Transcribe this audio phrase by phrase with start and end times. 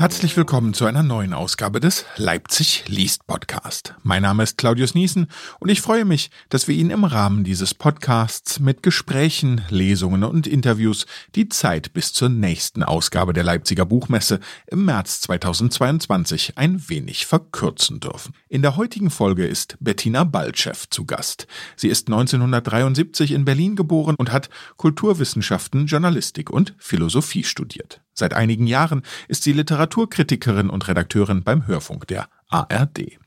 [0.00, 3.96] Herzlich willkommen zu einer neuen Ausgabe des Leipzig liest Podcast.
[4.02, 5.26] Mein Name ist Claudius Niesen
[5.58, 10.46] und ich freue mich, dass wir Ihnen im Rahmen dieses Podcasts mit Gesprächen, Lesungen und
[10.46, 17.26] Interviews die Zeit bis zur nächsten Ausgabe der Leipziger Buchmesse im März 2022 ein wenig
[17.26, 18.32] verkürzen dürfen.
[18.48, 21.46] In der heutigen Folge ist Bettina Baltschew zu Gast.
[21.76, 28.00] Sie ist 1973 in Berlin geboren und hat Kulturwissenschaften, Journalistik und Philosophie studiert.
[28.14, 33.18] Seit einigen Jahren ist sie Literaturkritikerin und Redakteurin beim Hörfunk der ARD.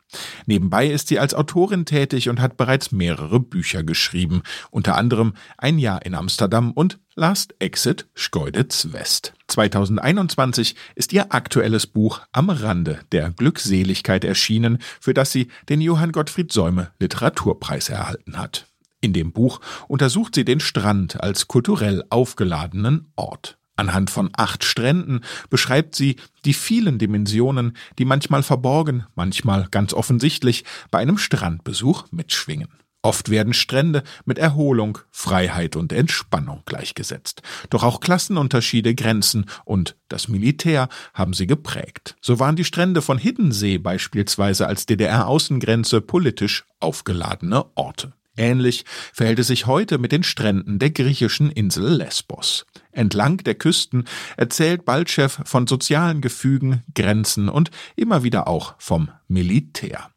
[0.45, 5.79] Nebenbei ist sie als Autorin tätig und hat bereits mehrere Bücher geschrieben, unter anderem Ein
[5.79, 9.33] Jahr in Amsterdam und Last Exit Schkeuditz West.
[9.47, 16.11] 2021 ist ihr aktuelles Buch Am Rande der Glückseligkeit erschienen, für das sie den Johann
[16.11, 18.67] Gottfried Säume Literaturpreis erhalten hat.
[19.01, 23.57] In dem Buch untersucht sie den Strand als kulturell aufgeladenen Ort.
[23.75, 30.63] Anhand von acht Stränden beschreibt sie die vielen Dimensionen, die manchmal verborgen, manchmal ganz offensichtlich
[30.91, 32.69] bei einem Strandbesuch mitschwingen.
[33.05, 37.41] Oft werden Strände mit Erholung, Freiheit und Entspannung gleichgesetzt.
[37.69, 42.15] Doch auch Klassenunterschiede, Grenzen und das Militär haben sie geprägt.
[42.21, 48.13] So waren die Strände von Hiddensee beispielsweise als DDR-Außengrenze politisch aufgeladene Orte.
[48.35, 52.65] Ähnlich verhält es sich heute mit den Stränden der griechischen Insel Lesbos.
[52.91, 54.05] Entlang der Küsten
[54.37, 60.09] erzählt Baltschew von sozialen Gefügen, Grenzen und immer wieder auch vom Militär.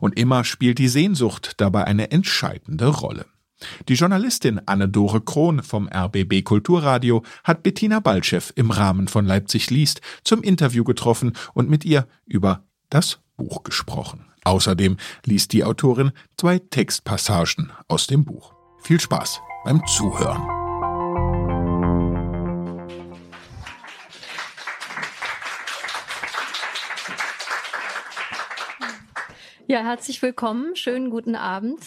[0.00, 3.26] Und immer spielt die Sehnsucht dabei eine entscheidende Rolle.
[3.88, 10.00] Die Journalistin Anne-Dore Krohn vom RBB Kulturradio hat Bettina Baltschew im Rahmen von Leipzig liest
[10.24, 14.31] zum Interview getroffen und mit ihr über das Buch gesprochen.
[14.44, 18.54] Außerdem liest die Autorin zwei Textpassagen aus dem Buch.
[18.82, 20.61] Viel Spaß beim Zuhören.
[29.72, 30.76] Ja, herzlich willkommen.
[30.76, 31.80] Schönen guten Abend.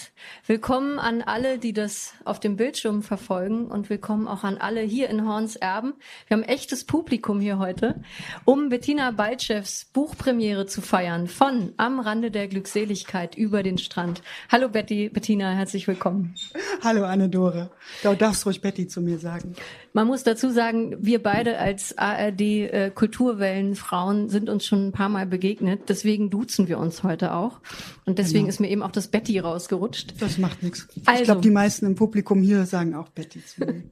[0.47, 5.07] Willkommen an alle, die das auf dem Bildschirm verfolgen und willkommen auch an alle hier
[5.07, 5.93] in Horns Erben.
[6.25, 8.01] Wir haben echtes Publikum hier heute,
[8.43, 14.23] um Bettina Baltschews Buchpremiere zu feiern von Am Rande der Glückseligkeit über den Strand.
[14.51, 16.33] Hallo Betty, Bettina, herzlich willkommen.
[16.81, 17.69] Hallo Anne-Dore.
[18.01, 19.53] Du darfst ruhig Betty zu mir sagen.
[19.93, 25.07] Man muss dazu sagen, wir beide als ARD äh, Kulturwellenfrauen sind uns schon ein paar
[25.07, 25.83] Mal begegnet.
[25.87, 27.61] Deswegen duzen wir uns heute auch.
[28.05, 28.49] Und deswegen genau.
[28.49, 30.13] ist mir eben auch das Betty rausgerutscht.
[30.19, 30.87] Das macht nichts.
[31.05, 33.83] Also, ich glaube, die meisten im Publikum hier sagen auch Betty zu mir.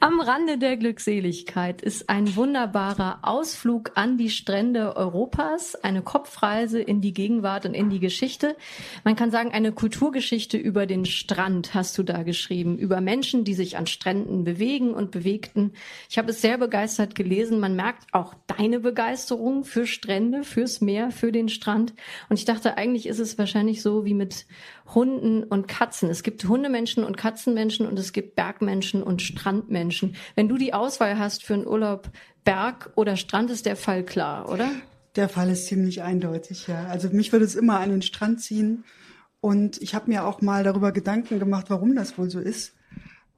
[0.00, 7.00] Am Rande der Glückseligkeit ist ein wunderbarer Ausflug an die Strände Europas, eine Kopfreise in
[7.00, 8.56] die Gegenwart und in die Geschichte.
[9.04, 13.54] Man kann sagen, eine Kulturgeschichte über den Strand hast du da geschrieben, über Menschen, die
[13.54, 15.72] sich an Stränden bewegen und bewegten.
[16.10, 17.60] Ich habe es sehr begeistert gelesen.
[17.60, 21.94] Man merkt auch deine Begeisterung für Strände, fürs Meer, für den Strand.
[22.28, 24.46] Und ich dachte, eigentlich ist es wahrscheinlich so wie mit
[24.92, 26.10] Hunden und Katzen.
[26.10, 30.16] Es gibt Hundemenschen und Katzenmenschen und es gibt Bergmenschen und Strandmenschen.
[30.34, 32.10] Wenn du die Auswahl hast für einen Urlaub
[32.44, 34.70] Berg oder Strand, ist der Fall klar, oder?
[35.16, 36.86] Der Fall ist ziemlich eindeutig, ja.
[36.86, 38.84] Also mich würde es immer an den Strand ziehen.
[39.40, 42.74] Und ich habe mir auch mal darüber Gedanken gemacht, warum das wohl so ist.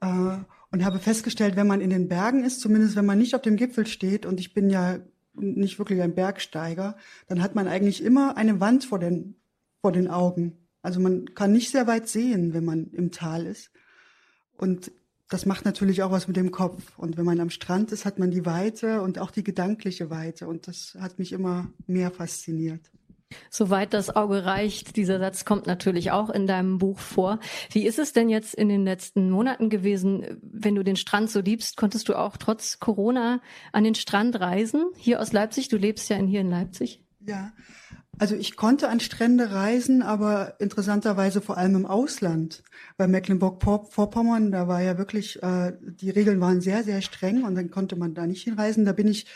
[0.01, 0.37] Äh,
[0.71, 3.55] und habe festgestellt, wenn man in den Bergen ist, zumindest wenn man nicht auf dem
[3.55, 4.99] Gipfel steht, und ich bin ja
[5.33, 6.97] nicht wirklich ein Bergsteiger,
[7.27, 9.35] dann hat man eigentlich immer eine Wand vor den,
[9.81, 10.66] vor den Augen.
[10.87, 13.71] Also man kann nicht sehr weit sehen, wenn man im Tal ist.
[14.57, 14.89] Und
[15.27, 16.97] das macht natürlich auch was mit dem Kopf.
[16.97, 20.47] Und wenn man am Strand ist, hat man die Weite und auch die gedankliche Weite.
[20.47, 22.89] Und das hat mich immer mehr fasziniert.
[23.49, 27.41] Soweit das Auge reicht, dieser Satz kommt natürlich auch in deinem Buch vor.
[27.69, 31.41] Wie ist es denn jetzt in den letzten Monaten gewesen, wenn du den Strand so
[31.41, 31.75] liebst?
[31.75, 33.41] Konntest du auch trotz Corona
[33.73, 34.85] an den Strand reisen?
[34.95, 35.67] Hier aus Leipzig?
[35.67, 37.03] Du lebst ja in, hier in Leipzig.
[37.19, 37.51] Ja,
[38.19, 42.63] also ich konnte an Strände reisen, aber interessanterweise vor allem im Ausland.
[42.97, 47.69] Bei Mecklenburg-Vorpommern, da war ja wirklich, äh, die Regeln waren sehr, sehr streng und dann
[47.69, 48.85] konnte man da nicht hinreisen.
[48.85, 49.27] Da bin ich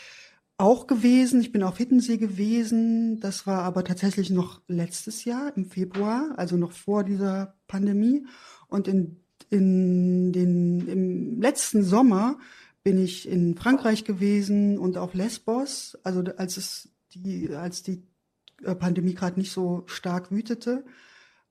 [0.58, 1.40] auch gewesen.
[1.40, 3.20] Ich bin auf Hittensee gewesen.
[3.20, 8.26] Das war aber tatsächlich noch letztes Jahr im Februar, also noch vor dieser Pandemie.
[8.68, 9.20] Und in,
[9.50, 12.38] in den, im letzten Sommer
[12.84, 18.02] bin ich in Frankreich gewesen und auf Lesbos, also als es die, als die
[18.62, 20.84] Pandemie gerade nicht so stark wütete.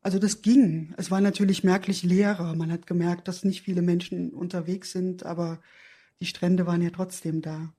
[0.01, 0.93] Also das ging.
[0.97, 2.55] Es war natürlich merklich leerer.
[2.55, 5.59] Man hat gemerkt, dass nicht viele Menschen unterwegs sind, aber
[6.19, 7.71] die Strände waren ja trotzdem da.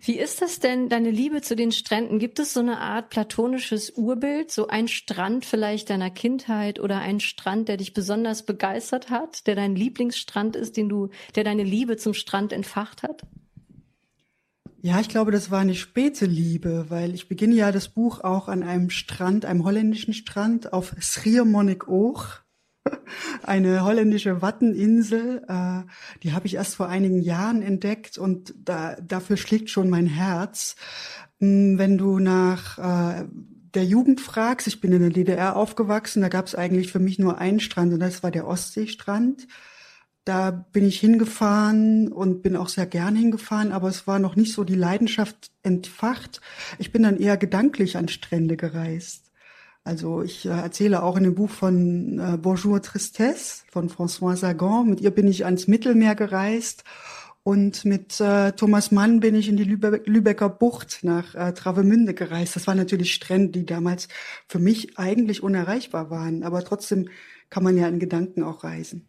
[0.00, 2.20] Wie ist das denn, deine Liebe zu den Stränden?
[2.20, 7.18] Gibt es so eine Art platonisches Urbild, so ein Strand vielleicht deiner Kindheit oder ein
[7.18, 11.96] Strand, der dich besonders begeistert hat, der dein Lieblingsstrand ist, den du, der deine Liebe
[11.96, 13.22] zum Strand entfacht hat?
[14.80, 18.46] Ja, ich glaube, das war eine späte Liebe, weil ich beginne ja das Buch auch
[18.46, 22.44] an einem Strand, einem holländischen Strand auf Schiermonnikoog
[23.42, 25.42] eine holländische Watteninsel.
[25.48, 25.82] Äh,
[26.22, 30.76] die habe ich erst vor einigen Jahren entdeckt und da, dafür schlägt schon mein Herz.
[31.40, 33.24] Hm, wenn du nach äh,
[33.74, 37.18] der Jugend fragst, ich bin in der DDR aufgewachsen, da gab es eigentlich für mich
[37.18, 39.48] nur einen Strand und das war der Ostseestrand.
[40.28, 44.52] Da bin ich hingefahren und bin auch sehr gern hingefahren, aber es war noch nicht
[44.52, 46.42] so die Leidenschaft entfacht.
[46.78, 49.32] Ich bin dann eher gedanklich an Strände gereist.
[49.84, 54.90] Also ich äh, erzähle auch in dem Buch von äh, Bonjour Tristesse von François Sagan.
[54.90, 56.84] Mit ihr bin ich ans Mittelmeer gereist
[57.42, 62.12] und mit äh, Thomas Mann bin ich in die Lübe Lübecker Bucht nach äh, Travemünde
[62.12, 62.54] gereist.
[62.54, 64.08] Das waren natürlich Strände, die damals
[64.46, 67.08] für mich eigentlich unerreichbar waren, aber trotzdem
[67.48, 69.06] kann man ja in Gedanken auch reisen.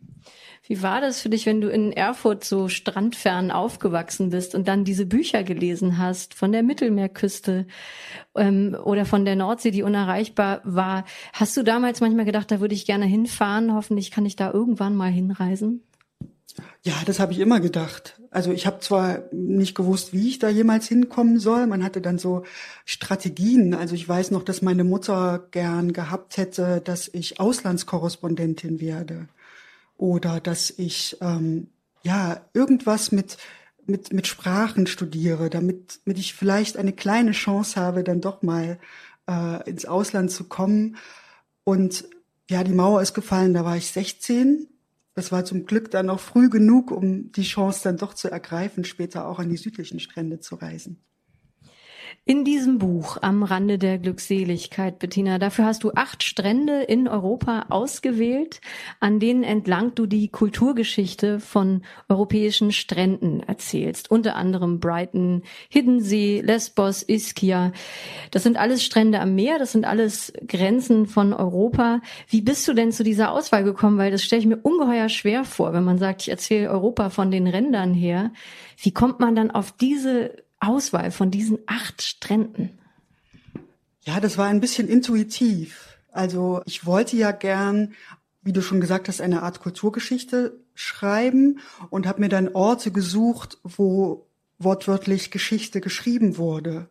[0.69, 4.83] Wie war das für dich, wenn du in Erfurt so strandfern aufgewachsen bist und dann
[4.83, 7.65] diese Bücher gelesen hast von der Mittelmeerküste
[8.35, 11.05] ähm, oder von der Nordsee, die unerreichbar war?
[11.33, 13.73] Hast du damals manchmal gedacht, da würde ich gerne hinfahren?
[13.73, 15.81] Hoffentlich kann ich da irgendwann mal hinreisen?
[16.83, 18.21] Ja, das habe ich immer gedacht.
[18.29, 21.65] Also ich habe zwar nicht gewusst, wie ich da jemals hinkommen soll.
[21.65, 22.43] Man hatte dann so
[22.85, 23.73] Strategien.
[23.73, 29.29] Also ich weiß noch, dass meine Mutter gern gehabt hätte, dass ich Auslandskorrespondentin werde
[29.99, 31.67] oder dass ich ähm,
[32.03, 33.37] ja irgendwas mit
[33.85, 38.79] mit mit Sprachen studiere, damit, damit ich vielleicht eine kleine Chance habe, dann doch mal
[39.27, 40.97] äh, ins Ausland zu kommen.
[41.63, 42.05] Und
[42.49, 44.67] ja, die Mauer ist gefallen, da war ich 16.
[45.15, 48.85] Das war zum Glück dann noch früh genug, um die Chance dann doch zu ergreifen,
[48.85, 51.01] später auch an die südlichen Strände zu reisen.
[52.25, 57.65] In diesem Buch am Rande der Glückseligkeit, Bettina, dafür hast du acht Strände in Europa
[57.69, 58.61] ausgewählt,
[58.99, 64.11] an denen entlang du die Kulturgeschichte von europäischen Stränden erzählst.
[64.11, 67.71] Unter anderem Brighton, Hiddensee, Lesbos, Ischia.
[68.29, 72.01] Das sind alles Strände am Meer, das sind alles Grenzen von Europa.
[72.27, 73.97] Wie bist du denn zu dieser Auswahl gekommen?
[73.97, 77.31] Weil das stelle ich mir ungeheuer schwer vor, wenn man sagt, ich erzähle Europa von
[77.31, 78.31] den Rändern her.
[78.77, 82.79] Wie kommt man dann auf diese Auswahl von diesen acht Stränden?
[84.01, 85.97] Ja, das war ein bisschen intuitiv.
[86.11, 87.93] Also ich wollte ja gern,
[88.41, 91.59] wie du schon gesagt hast, eine Art Kulturgeschichte schreiben
[91.89, 94.27] und habe mir dann Orte gesucht, wo
[94.57, 96.89] wortwörtlich Geschichte geschrieben wurde.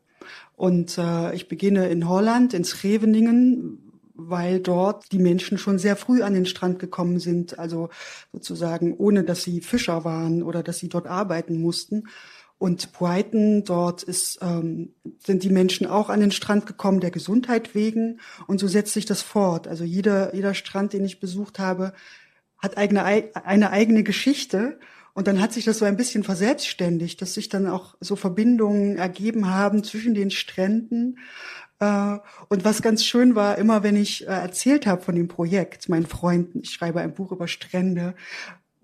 [0.56, 6.23] Und äh, ich beginne in Holland, in Scheveningen, weil dort die Menschen schon sehr früh
[6.23, 7.88] an den Strand gekommen sind, also
[8.32, 12.09] sozusagen ohne dass sie Fischer waren oder dass sie dort arbeiten mussten.
[12.58, 14.94] Und Brighton, dort ist, ähm,
[15.25, 18.20] sind die Menschen auch an den Strand gekommen, der Gesundheit wegen.
[18.49, 19.69] Und so setzt sich das fort.
[19.69, 21.93] Also jeder, jeder Strand, den ich besucht habe,
[22.58, 24.81] hat eigene, eine eigene Geschichte.
[25.14, 28.96] Und dann hat sich das so ein bisschen verselbstständigt, dass sich dann auch so Verbindungen
[28.96, 31.19] ergeben haben zwischen den Stränden.
[31.81, 32.19] Äh,
[32.49, 36.06] und was ganz schön war, immer wenn ich äh, erzählt habe von dem Projekt, meinen
[36.06, 38.14] Freunden, ich schreibe ein Buch über Strände,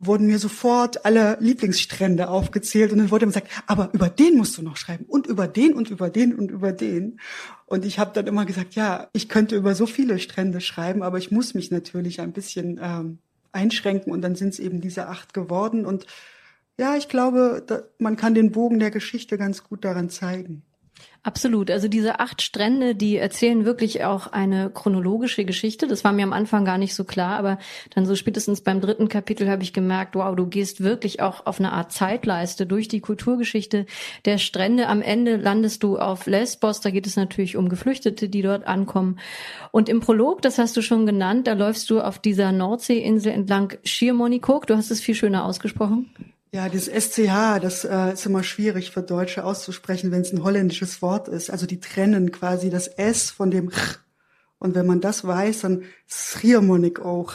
[0.06, 4.56] wurden mir sofort alle Lieblingsstrände aufgezählt und dann wurde mir gesagt, aber über den musst
[4.58, 7.20] du noch schreiben und über den und über den und über den.
[7.66, 11.18] Und ich habe dann immer gesagt, ja, ich könnte über so viele Strände schreiben, aber
[11.18, 13.18] ich muss mich natürlich ein bisschen ähm,
[13.52, 15.86] einschränken und dann sind es eben diese acht geworden.
[15.86, 16.06] Und
[16.78, 20.62] ja, ich glaube, da, man kann den Bogen der Geschichte ganz gut daran zeigen.
[21.24, 21.70] Absolut.
[21.70, 25.88] Also diese acht Strände, die erzählen wirklich auch eine chronologische Geschichte.
[25.88, 27.58] Das war mir am Anfang gar nicht so klar, aber
[27.94, 31.60] dann so spätestens beim dritten Kapitel habe ich gemerkt, wow, du gehst wirklich auch auf
[31.60, 33.86] eine Art Zeitleiste durch die Kulturgeschichte
[34.26, 34.86] der Strände.
[34.86, 36.82] Am Ende landest du auf Lesbos.
[36.82, 39.18] Da geht es natürlich um Geflüchtete, die dort ankommen.
[39.70, 43.72] Und im Prolog, das hast du schon genannt, da läufst du auf dieser Nordseeinsel entlang
[43.82, 44.66] Schiermonnikoog.
[44.66, 46.10] Du hast es viel schöner ausgesprochen.
[46.54, 51.02] Ja, das SCH, das äh, ist immer schwierig für Deutsche auszusprechen, wenn es ein holländisches
[51.02, 51.50] Wort ist.
[51.50, 53.98] Also die trennen quasi das S von dem Ch.
[54.60, 57.32] Und wenn man das weiß, dann Schiermonik auch.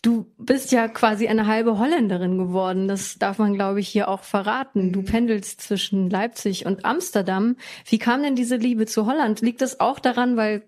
[0.00, 2.88] Du bist ja quasi eine halbe Holländerin geworden.
[2.88, 4.90] Das darf man, glaube ich, hier auch verraten.
[4.90, 5.04] Du mhm.
[5.04, 7.56] pendelst zwischen Leipzig und Amsterdam.
[7.84, 9.42] Wie kam denn diese Liebe zu Holland?
[9.42, 10.62] Liegt das auch daran, weil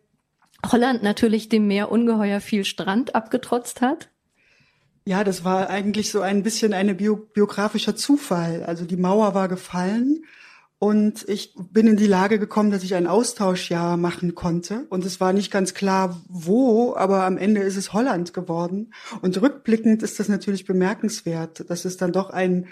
[0.70, 4.10] Holland natürlich dem Meer ungeheuer viel Strand abgetrotzt hat?
[5.08, 8.64] Ja, das war eigentlich so ein bisschen ein bio biografischer Zufall.
[8.64, 10.24] Also die Mauer war gefallen
[10.80, 14.84] und ich bin in die Lage gekommen, dass ich ein Austauschjahr machen konnte.
[14.90, 18.92] Und es war nicht ganz klar, wo, aber am Ende ist es Holland geworden.
[19.22, 22.66] Und rückblickend ist das natürlich bemerkenswert, dass es dann doch ein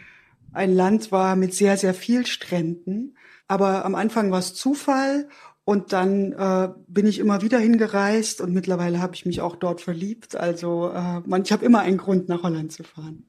[0.55, 3.17] ein Land war mit sehr, sehr viel Stränden.
[3.47, 5.29] Aber am Anfang war es Zufall
[5.67, 9.81] und dann äh, bin ich immer wieder hingereist und mittlerweile habe ich mich auch dort
[9.81, 10.37] verliebt.
[10.37, 13.25] Also äh, man, ich habe immer einen Grund, nach Holland zu fahren.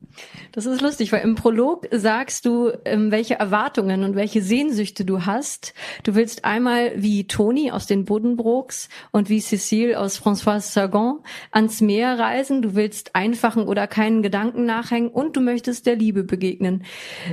[0.52, 5.26] Das ist lustig, weil im Prolog sagst du, ähm, welche Erwartungen und welche Sehnsüchte du
[5.26, 5.74] hast.
[6.04, 11.20] Du willst einmal wie Toni aus den Buddenbrooks und wie Cécile aus François Sagan
[11.52, 12.62] ans Meer reisen.
[12.62, 16.84] Du willst einfachen oder keinen Gedanken nachhängen und du möchtest der Liebe begegnen.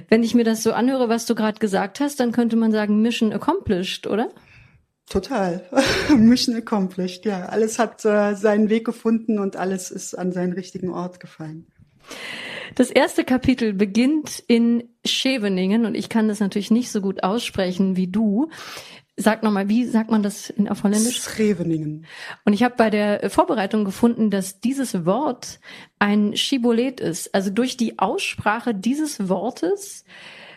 [0.09, 3.03] Wenn ich mir das so anhöre, was du gerade gesagt hast, dann könnte man sagen,
[3.03, 4.29] Mission accomplished, oder?
[5.13, 5.63] Total.
[6.17, 7.45] Mission accomplished, ja.
[7.45, 11.67] Alles hat äh, seinen Weg gefunden und alles ist an seinen richtigen Ort gefallen.
[12.77, 17.95] Das erste Kapitel beginnt in Scheveningen und ich kann das natürlich nicht so gut aussprechen
[17.97, 18.49] wie du.
[19.19, 21.21] Sag nochmal, wie sagt man das in, auf Holländisch?
[21.23, 22.07] Scheveningen.
[22.47, 25.61] Und ich habe bei der Vorbereitung gefunden, dass dieses Wort
[25.99, 27.35] ein Schibolet ist.
[27.35, 30.07] Also durch die Aussprache dieses Wortes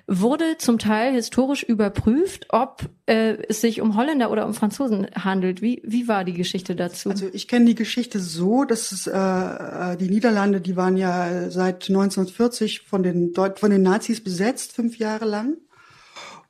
[0.08, 5.62] wurde zum Teil historisch überprüft, ob äh, es sich um Holländer oder um Franzosen handelt.
[5.62, 7.10] Wie, wie war die Geschichte dazu?
[7.10, 11.50] Also ich kenne die Geschichte so, dass es, äh, äh die Niederlande, die waren ja
[11.50, 15.58] seit 1940 von den, von den Nazis besetzt, fünf Jahre lang.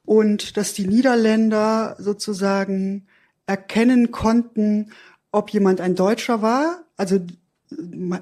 [0.03, 3.07] Und dass die Niederländer sozusagen
[3.47, 4.91] erkennen konnten,
[5.31, 6.83] ob jemand ein Deutscher war.
[6.97, 7.19] Also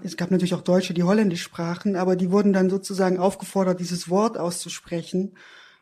[0.04, 4.10] es gab natürlich auch Deutsche, die Holländisch sprachen, aber die wurden dann sozusagen aufgefordert, dieses
[4.10, 5.36] Wort auszusprechen.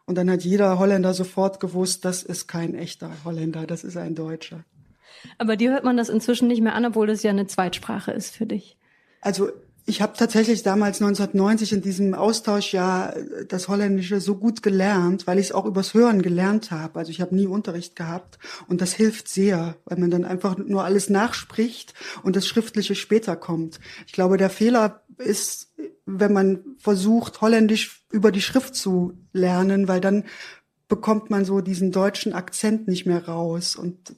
[0.06, 4.16] Und dann hat jeder Holländer sofort gewusst, das ist kein echter Holländer, das ist ein
[4.16, 4.64] Deutscher.
[5.38, 8.36] Aber dir hört man das inzwischen nicht mehr an, obwohl das ja eine Zweitsprache ist
[8.36, 8.78] für dich.
[9.22, 9.52] Also
[9.86, 15.40] ich habe tatsächlich damals 1990 in diesem Austauschjahr äh, das Holländische so gut gelernt, weil
[15.40, 17.00] ich es auch übers Hören gelernt habe.
[17.00, 20.84] Also ich habe nie Unterricht gehabt und das hilft sehr, weil man dann einfach nur
[20.84, 23.80] alles nachspricht und das Schriftliche später kommt.
[24.06, 25.74] Ich glaube, der Fehler ist,
[26.06, 30.26] wenn man versucht, Holländisch über die Schrift zu lernen, weil dann
[30.88, 34.16] bekommt man so diesen deutschen Akzent nicht mehr raus und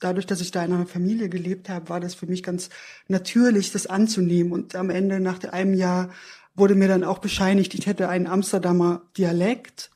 [0.00, 2.68] dadurch, dass ich da in einer Familie gelebt habe, war das für mich ganz
[3.08, 4.52] natürlich, das anzunehmen.
[4.52, 6.10] Und am Ende, nach einem Jahr,
[6.54, 9.90] wurde mir dann auch bescheinigt, ich hätte einen Amsterdamer Dialekt.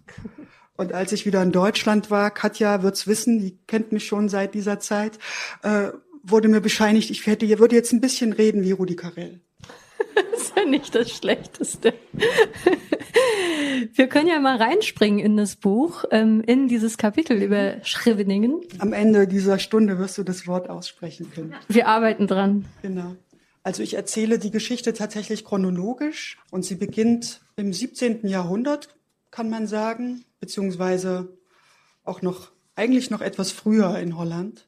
[0.76, 4.54] Und als ich wieder in Deutschland war, Katja wird's wissen, die kennt mich schon seit
[4.54, 5.18] dieser Zeit,
[5.62, 5.88] äh,
[6.22, 9.40] wurde mir bescheinigt, ich hätte, würde jetzt ein bisschen reden wie Rudi Carell.
[10.32, 11.94] Das ist ja nicht das Schlechteste.
[13.94, 18.60] Wir können ja mal reinspringen in das Buch, ähm, in dieses Kapitel über Schriveningen.
[18.78, 21.54] Am Ende dieser Stunde wirst du das Wort aussprechen können.
[21.68, 22.64] Wir arbeiten dran.
[22.82, 23.16] Genau.
[23.62, 28.26] Also ich erzähle die Geschichte tatsächlich chronologisch und sie beginnt im 17.
[28.26, 28.88] Jahrhundert,
[29.30, 31.28] kann man sagen, beziehungsweise
[32.04, 34.66] auch noch, eigentlich noch etwas früher in Holland.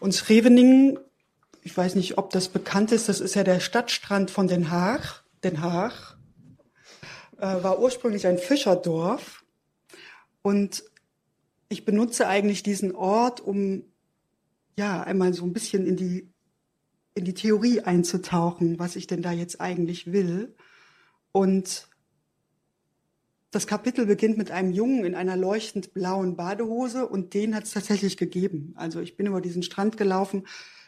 [0.00, 0.98] Und Scheveningen
[1.66, 5.24] ich weiß nicht, ob das bekannt ist, das ist ja der Stadtstrand von Den Haag.
[5.42, 6.16] Den Haag
[7.38, 9.44] äh, war ursprünglich ein Fischerdorf
[10.42, 10.84] und
[11.68, 13.82] ich benutze eigentlich diesen Ort, um
[14.76, 16.32] ja einmal so ein bisschen in die
[17.14, 20.54] in die Theorie einzutauchen, was ich denn da jetzt eigentlich will.
[21.32, 21.88] Und
[23.50, 27.72] das Kapitel beginnt mit einem Jungen in einer leuchtend blauen Badehose und den hat es
[27.72, 28.72] tatsächlich gegeben.
[28.76, 30.44] Also ich bin über diesen Strand gelaufen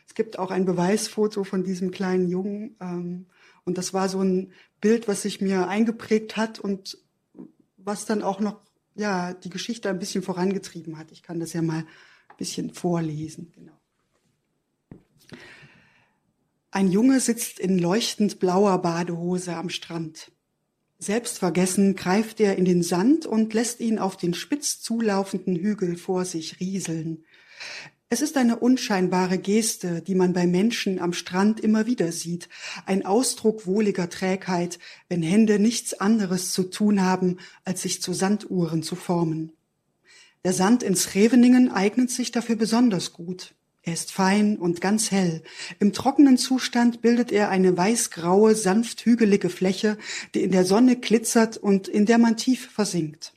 [0.08, 2.76] es gibt auch ein Beweisfoto von diesem kleinen Jungen.
[2.80, 3.26] Ähm,
[3.64, 6.98] und das war so ein Bild, was sich mir eingeprägt hat und
[7.76, 8.60] was dann auch noch
[8.94, 11.12] ja die Geschichte ein bisschen vorangetrieben hat.
[11.12, 11.80] Ich kann das ja mal
[12.28, 13.52] ein bisschen vorlesen.
[13.54, 13.78] Genau.
[16.70, 20.32] Ein Junge sitzt in leuchtend blauer Badehose am Strand.
[20.98, 26.24] Selbstvergessen greift er in den Sand und lässt ihn auf den spitz zulaufenden Hügel vor
[26.24, 27.24] sich rieseln.
[28.10, 32.48] Es ist eine unscheinbare Geste, die man bei Menschen am Strand immer wieder sieht,
[32.86, 34.78] ein Ausdruck wohliger Trägheit,
[35.10, 37.36] wenn Hände nichts anderes zu tun haben,
[37.66, 39.52] als sich zu Sanduhren zu formen.
[40.42, 43.54] Der Sand in Scheveningen eignet sich dafür besonders gut.
[43.82, 45.42] Er ist fein und ganz hell.
[45.78, 49.98] Im trockenen Zustand bildet er eine weißgraue, sanft hügelige Fläche,
[50.34, 53.34] die in der Sonne glitzert und in der man tief versinkt.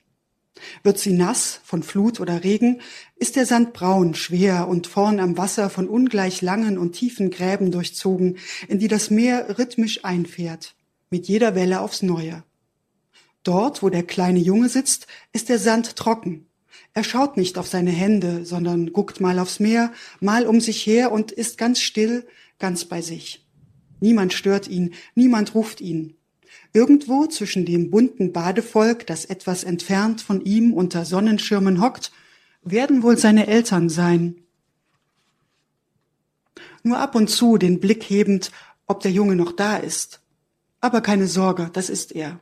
[0.83, 2.81] Wird sie nass von Flut oder Regen,
[3.15, 7.71] ist der Sand braun, schwer und vorn am Wasser von ungleich langen und tiefen Gräben
[7.71, 8.37] durchzogen,
[8.67, 10.75] in die das Meer rhythmisch einfährt,
[11.09, 12.43] mit jeder Welle aufs Neue.
[13.43, 16.47] Dort, wo der kleine Junge sitzt, ist der Sand trocken.
[16.93, 21.11] Er schaut nicht auf seine Hände, sondern guckt mal aufs Meer, mal um sich her
[21.11, 22.27] und ist ganz still,
[22.59, 23.45] ganz bei sich.
[23.99, 26.17] Niemand stört ihn, niemand ruft ihn.
[26.73, 32.11] Irgendwo zwischen dem bunten Badevolk, das etwas entfernt von ihm unter Sonnenschirmen hockt,
[32.63, 34.35] werden wohl seine Eltern sein.
[36.83, 38.51] Nur ab und zu den Blick hebend,
[38.87, 40.21] ob der Junge noch da ist.
[40.79, 42.39] Aber keine Sorge, das ist er.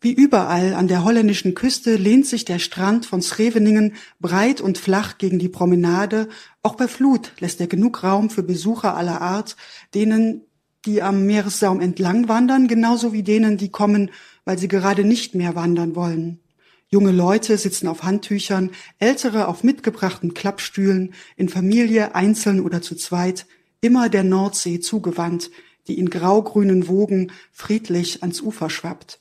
[0.00, 5.18] Wie überall an der holländischen Küste lehnt sich der Strand von Scheveningen breit und flach
[5.18, 6.28] gegen die Promenade.
[6.62, 9.56] Auch bei Flut lässt er genug Raum für Besucher aller Art,
[9.94, 10.42] denen,
[10.88, 14.10] die am Meeressaum entlang wandern, genauso wie denen, die kommen,
[14.46, 16.40] weil sie gerade nicht mehr wandern wollen.
[16.88, 23.44] Junge Leute sitzen auf Handtüchern, ältere auf mitgebrachten Klappstühlen, in Familie, einzeln oder zu zweit,
[23.82, 25.50] immer der Nordsee zugewandt,
[25.86, 29.20] die in graugrünen Wogen friedlich ans Ufer schwappt.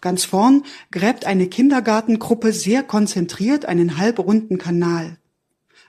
[0.00, 5.18] Ganz vorn gräbt eine Kindergartengruppe sehr konzentriert einen halbrunden Kanal.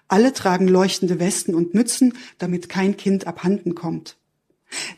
[0.07, 4.17] Alle tragen leuchtende Westen und Mützen, damit kein Kind abhanden kommt.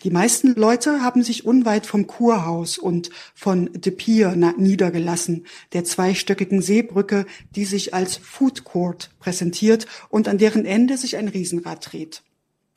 [0.04, 6.62] Die meisten Leute haben sich unweit vom Kurhaus und von De Pier niedergelassen, der zweistöckigen
[6.62, 12.24] Seebrücke, die sich als Food Court präsentiert und an deren Ende sich ein Riesenrad dreht.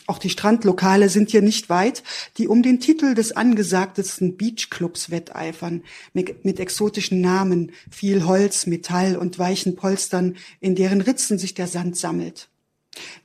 [0.09, 2.03] Auch die Strandlokale sind hier nicht weit,
[2.37, 9.17] die um den Titel des angesagtesten Beachclubs wetteifern, mit, mit, exotischen Namen, viel Holz, Metall
[9.17, 12.49] und weichen Polstern, in deren Ritzen sich der Sand sammelt.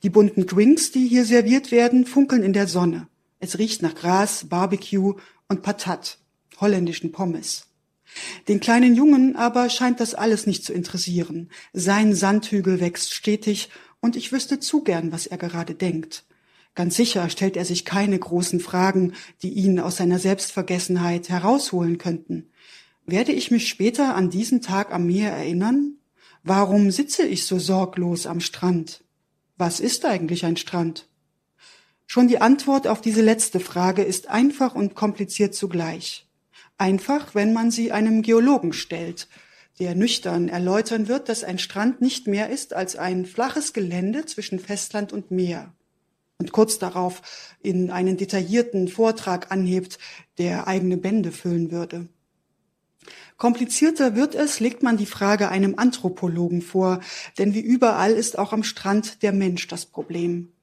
[0.04, 3.08] Die bunten Drinks, die hier serviert werden, funkeln in der Sonne.
[3.40, 5.16] Es riecht nach Gras, Barbecue
[5.48, 6.18] und Patat,
[6.60, 7.68] holländischen Pommes.
[8.48, 11.50] Den kleinen Jungen aber scheint das alles nicht zu interessieren.
[11.74, 16.26] Sein Sandhügel wächst stetig und ich wüsste zu gern, was er gerade denkt.
[16.74, 22.52] Ganz sicher stellt er sich keine großen Fragen, die ihn aus seiner Selbstvergessenheit herausholen könnten.
[23.06, 25.98] Werde ich mich später an diesen Tag am Meer erinnern?
[26.44, 29.04] Warum sitze ich so sorglos am Strand?
[29.58, 31.07] Was ist eigentlich ein Strand?
[32.10, 36.26] Schon die Antwort auf diese letzte Frage ist einfach und kompliziert zugleich.
[36.78, 39.28] Einfach, wenn man sie einem Geologen stellt,
[39.80, 44.60] der nüchtern erläutern wird, dass ein Strand nicht mehr ist als ein flaches Gelände zwischen
[44.60, 45.74] Festland und Meer
[46.40, 47.22] und kurz darauf
[47.62, 50.00] in einen detaillierten Vortrag anhebt,
[50.38, 52.08] der eigene Bände füllen würde.
[53.38, 57.02] Komplizierter wird es, legt man die Frage einem Anthropologen vor,
[57.38, 60.54] denn wie überall ist auch am Strand der Mensch das Problem,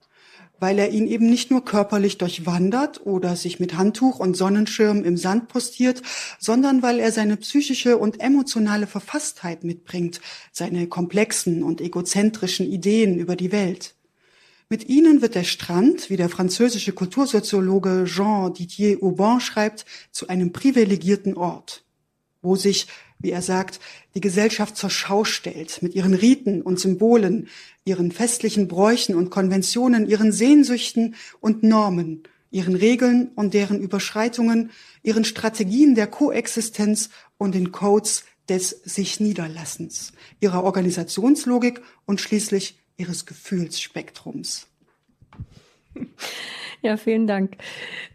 [0.60, 5.16] weil er ihn eben nicht nur körperlich durchwandert oder sich mit Handtuch und Sonnenschirm im
[5.16, 6.02] Sand postiert,
[6.38, 10.20] sondern weil er seine psychische und emotionale Verfasstheit mitbringt,
[10.52, 13.94] seine komplexen und egozentrischen Ideen über die Welt.
[14.70, 20.52] Mit ihnen wird der Strand, wie der französische Kultursoziologe Jean Didier Aubin schreibt, zu einem
[20.52, 21.84] privilegierten Ort,
[22.40, 22.86] wo sich,
[23.18, 23.78] wie er sagt,
[24.14, 27.48] die Gesellschaft zur Schau stellt, mit ihren Riten und Symbolen,
[27.84, 34.70] ihren festlichen Bräuchen und Konventionen, ihren Sehnsüchten und Normen, ihren Regeln und deren Überschreitungen,
[35.02, 43.26] ihren Strategien der Koexistenz und den Codes des sich Niederlassens, ihrer Organisationslogik und schließlich ihres
[43.26, 44.68] Gefühlsspektrums.
[46.84, 47.56] Ja, vielen Dank.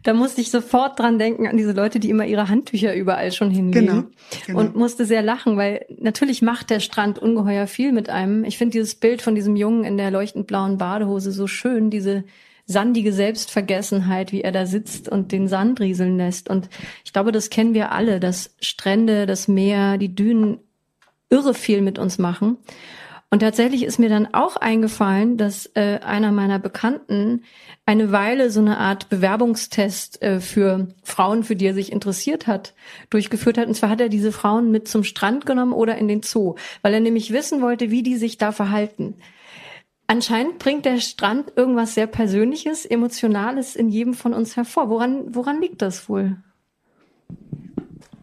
[0.04, 3.50] Da musste ich sofort dran denken an diese Leute, die immer ihre Handtücher überall schon
[3.50, 3.86] hinlegen.
[3.86, 4.02] Genau,
[4.46, 4.58] genau.
[4.60, 8.44] Und musste sehr lachen, weil natürlich macht der Strand ungeheuer viel mit einem.
[8.44, 12.22] Ich finde dieses Bild von diesem Jungen in der leuchtend blauen Badehose so schön, diese
[12.64, 16.48] sandige Selbstvergessenheit, wie er da sitzt und den Sand rieseln lässt.
[16.48, 16.68] Und
[17.04, 20.60] ich glaube, das kennen wir alle, dass Strände, das Meer, die Dünen
[21.28, 22.58] irre viel mit uns machen.
[23.32, 27.44] Und tatsächlich ist mir dann auch eingefallen, dass äh, einer meiner Bekannten
[27.86, 32.74] eine Weile so eine Art Bewerbungstest äh, für Frauen, für die er sich interessiert hat,
[33.08, 33.68] durchgeführt hat.
[33.68, 36.92] Und zwar hat er diese Frauen mit zum Strand genommen oder in den Zoo, weil
[36.92, 39.14] er nämlich wissen wollte, wie die sich da verhalten.
[40.08, 44.90] Anscheinend bringt der Strand irgendwas sehr Persönliches, Emotionales in jedem von uns hervor.
[44.90, 46.36] Woran, woran liegt das wohl?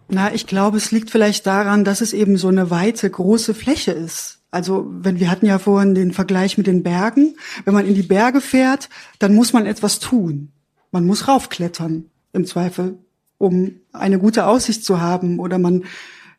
[0.09, 3.91] Na, ich glaube, es liegt vielleicht daran, dass es eben so eine weite, große Fläche
[3.91, 4.39] ist.
[4.51, 7.35] Also wenn wir hatten ja vorhin den Vergleich mit den Bergen.
[7.65, 8.89] Wenn man in die Berge fährt,
[9.19, 10.51] dann muss man etwas tun.
[10.91, 12.97] Man muss raufklettern im Zweifel,
[13.37, 15.83] um eine gute Aussicht zu haben oder man,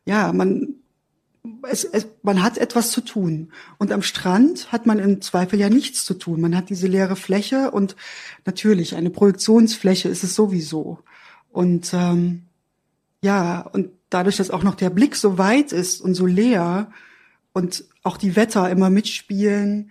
[0.07, 0.77] ja, man,
[1.69, 3.53] es, es, man hat etwas zu tun.
[3.79, 6.41] Und am Strand hat man im Zweifel ja nichts zu tun.
[6.41, 7.95] Man hat diese leere Fläche und
[8.47, 11.01] natürlich eine Projektionsfläche ist es sowieso.
[11.53, 12.48] Und ähm,
[13.23, 16.91] ja, und dadurch, dass auch noch der Blick so weit ist und so leer,
[17.59, 19.91] und auch die Wetter immer mitspielen,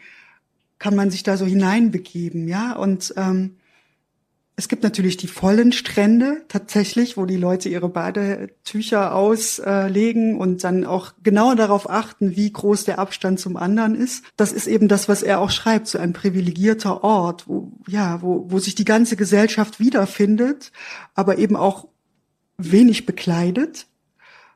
[0.79, 2.73] kann man sich da so hineinbegeben, ja.
[2.73, 3.57] Und ähm,
[4.55, 10.85] es gibt natürlich die vollen Strände tatsächlich, wo die Leute ihre Badetücher auslegen und dann
[10.85, 14.23] auch genau darauf achten, wie groß der Abstand zum anderen ist.
[14.35, 18.45] Das ist eben das, was er auch schreibt, so ein privilegierter Ort, wo, ja, wo,
[18.49, 20.71] wo sich die ganze Gesellschaft wiederfindet,
[21.15, 21.87] aber eben auch
[22.57, 23.87] wenig bekleidet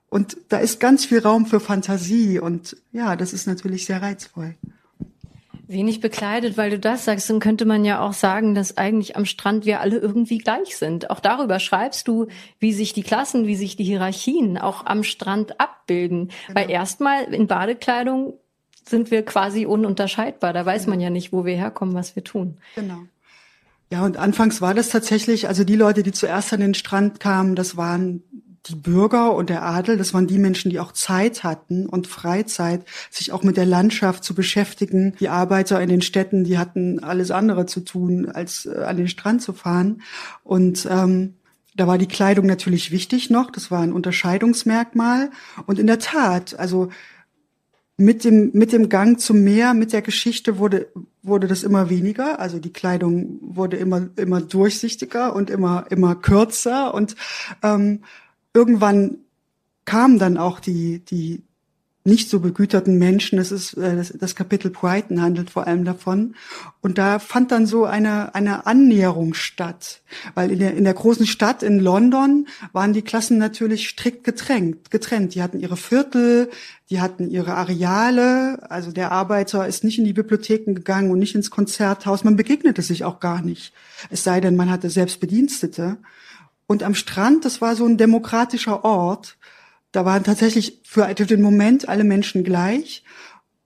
[0.10, 4.56] und da ist ganz viel Raum für Fantasie und ja, das ist natürlich sehr reizvoll.
[5.68, 9.24] Wenig bekleidet, weil du das sagst, dann könnte man ja auch sagen, dass eigentlich am
[9.24, 11.10] Strand wir alle irgendwie gleich sind.
[11.10, 12.28] Auch darüber schreibst du,
[12.60, 16.32] wie sich die Klassen, wie sich die Hierarchien auch am Strand abbilden.
[16.48, 16.60] Genau.
[16.60, 18.34] Weil erstmal in Badekleidung
[18.86, 20.52] sind wir quasi ununterscheidbar.
[20.52, 20.96] Da weiß genau.
[20.96, 22.58] man ja nicht, wo wir herkommen, was wir tun.
[22.76, 23.00] Genau.
[23.92, 27.56] Ja, und anfangs war das tatsächlich, also die Leute, die zuerst an den Strand kamen,
[27.56, 28.24] das waren
[28.68, 32.86] die Bürger und der Adel, das waren die Menschen, die auch Zeit hatten und Freizeit,
[33.10, 35.16] sich auch mit der Landschaft zu beschäftigen.
[35.20, 39.10] Die Arbeiter in den Städten, die hatten alles andere zu tun, als äh, an den
[39.10, 40.04] Strand zu fahren.
[40.44, 41.34] Und ähm,
[41.76, 45.32] da war die Kleidung natürlich wichtig noch, das war ein Unterscheidungsmerkmal.
[45.66, 46.90] Und in der Tat, also
[47.98, 50.88] mit dem, mit dem Gang zum Meer, mit der Geschichte wurde,
[51.24, 52.40] wurde das immer weniger.
[52.40, 56.94] Also die Kleidung wurde immer, immer durchsichtiger und immer, immer kürzer.
[56.94, 57.16] Und
[57.64, 58.04] ähm,
[58.54, 59.18] irgendwann
[59.86, 61.44] kam dann auch die, die
[62.04, 63.38] nicht so begüterten Menschen.
[63.38, 66.36] Das ist äh, das, das Kapitel Brighton handelt vor allem davon.
[66.82, 70.02] Und da fand dann so eine eine Annäherung statt,
[70.34, 74.90] weil in der in der großen Stadt in London waren die Klassen natürlich strikt getrennt.
[74.90, 75.36] Getrennt.
[75.36, 76.50] Die hatten ihre Viertel,
[76.90, 78.70] die hatten ihre Areale.
[78.72, 82.24] Also der Arbeiter ist nicht in die Bibliotheken gegangen und nicht ins Konzerthaus.
[82.24, 83.74] Man begegnete sich auch gar nicht.
[84.10, 85.98] Es sei denn, man hatte selbst Bedienstete.
[86.72, 89.38] Und am Strand, das war so ein demokratischer Ort.
[89.92, 93.04] Da waren tatsächlich für den Moment alle Menschen gleich.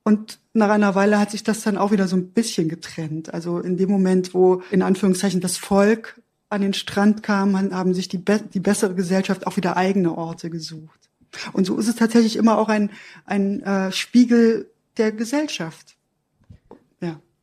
[0.03, 3.33] Und nach einer Weile hat sich das dann auch wieder so ein bisschen getrennt.
[3.33, 8.07] Also in dem Moment, wo in Anführungszeichen das Volk an den Strand kam, haben sich
[8.07, 11.09] die, be die bessere Gesellschaft auch wieder eigene Orte gesucht.
[11.53, 12.91] Und so ist es tatsächlich immer auch ein,
[13.25, 15.95] ein äh, Spiegel der Gesellschaft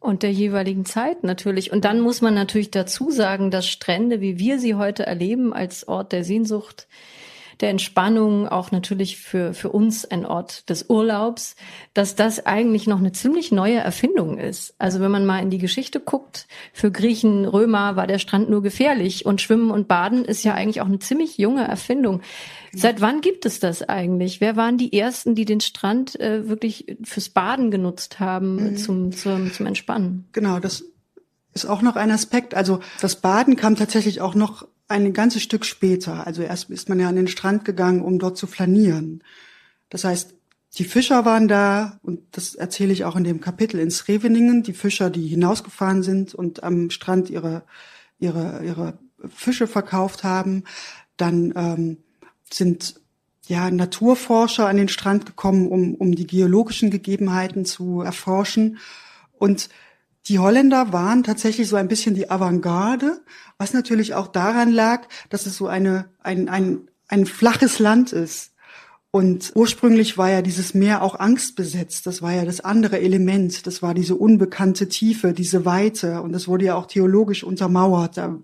[0.02, 1.72] und der jeweiligen Zeit natürlich.
[1.72, 5.86] Und dann muss man natürlich dazu sagen, dass Strände, wie wir sie heute erleben, als
[5.86, 6.88] Ort der Sehnsucht,
[7.62, 11.54] der Entspannung, auch natürlich für, für uns ein Ort des Urlaubs,
[11.94, 14.74] dass das eigentlich noch eine ziemlich neue Erfindung ist.
[14.78, 18.62] Also wenn man mal in die Geschichte guckt, für Griechen, Römer war der Strand nur
[18.62, 22.20] gefährlich und Schwimmen und Baden ist ja eigentlich auch eine ziemlich junge Erfindung.
[22.74, 24.40] Seit wann gibt es das eigentlich?
[24.40, 28.76] Wer waren die ersten, die den Strand äh, wirklich fürs Baden genutzt haben, mhm.
[28.76, 30.28] zum, zum, zum Entspannen?
[30.32, 30.84] Genau, das
[31.54, 32.54] ist auch noch ein Aspekt.
[32.54, 36.26] Also das Baden kam tatsächlich auch noch ein ganzes Stück später.
[36.26, 39.22] Also erst ist man ja an den Strand gegangen, um dort zu flanieren.
[39.90, 40.34] Das heißt,
[40.78, 44.62] die Fischer waren da und das erzähle ich auch in dem Kapitel in Sreveningen.
[44.62, 47.64] Die Fischer, die hinausgefahren sind und am Strand ihre
[48.18, 50.64] ihre ihre Fische verkauft haben.
[51.16, 51.96] Dann ähm,
[52.50, 52.94] sind
[53.46, 58.78] ja Naturforscher an den Strand gekommen, um um die geologischen Gegebenheiten zu erforschen
[59.32, 59.68] und
[60.28, 63.22] die Holländer waren tatsächlich so ein bisschen die Avantgarde,
[63.58, 68.52] was natürlich auch daran lag, dass es so eine, ein, ein, ein flaches Land ist.
[69.14, 72.06] Und ursprünglich war ja dieses Meer auch angstbesetzt.
[72.06, 73.66] Das war ja das andere Element.
[73.66, 76.22] Das war diese unbekannte Tiefe, diese Weite.
[76.22, 78.16] Und das wurde ja auch theologisch untermauert.
[78.16, 78.38] Da,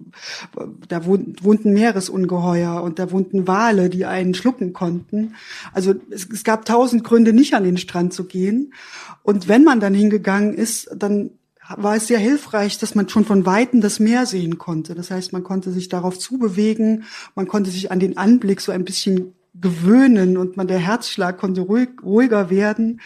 [0.88, 5.36] da wohnten Meeresungeheuer und da wohnten Wale, die einen schlucken konnten.
[5.72, 8.74] Also es, es gab tausend Gründe, nicht an den Strand zu gehen.
[9.22, 11.30] Und wenn man dann hingegangen ist, dann
[11.76, 14.94] war es sehr hilfreich, dass man schon von Weitem das Meer sehen konnte.
[14.94, 17.04] Das heißt, man konnte sich darauf zubewegen,
[17.34, 21.62] man konnte sich an den Anblick so ein bisschen gewöhnen und man der Herzschlag konnte
[21.62, 23.00] ruhig, ruhiger werden.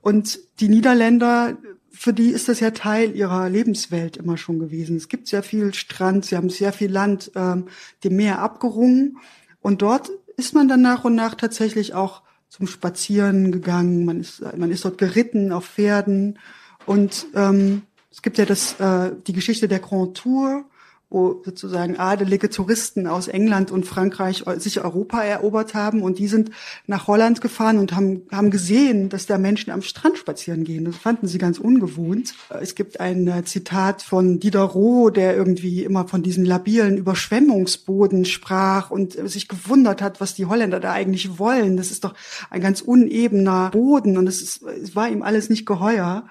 [0.00, 1.56] Und die Niederländer,
[1.90, 4.96] für die ist das ja Teil ihrer Lebenswelt immer schon gewesen.
[4.96, 7.66] Es gibt sehr viel Strand, sie haben sehr viel Land ähm,
[8.04, 9.18] dem Meer abgerungen.
[9.60, 14.04] Und dort ist man dann nach und nach tatsächlich auch zum Spazieren gegangen.
[14.04, 16.38] Man ist, man ist dort geritten auf Pferden.
[16.86, 17.82] Und ähm,
[18.16, 20.64] es gibt ja das, äh, die Geschichte der Grand Tour,
[21.10, 26.50] wo sozusagen adelige Touristen aus England und Frankreich sich Europa erobert haben und die sind
[26.86, 30.86] nach Holland gefahren und haben, haben gesehen, dass da Menschen am Strand spazieren gehen.
[30.86, 32.34] Das fanden sie ganz ungewohnt.
[32.58, 38.90] Es gibt ein äh, Zitat von Diderot, der irgendwie immer von diesen labilen Überschwemmungsboden sprach
[38.90, 41.76] und sich gewundert hat, was die Holländer da eigentlich wollen.
[41.76, 42.14] Das ist doch
[42.48, 46.24] ein ganz unebener Boden und es, ist, es war ihm alles nicht geheuer.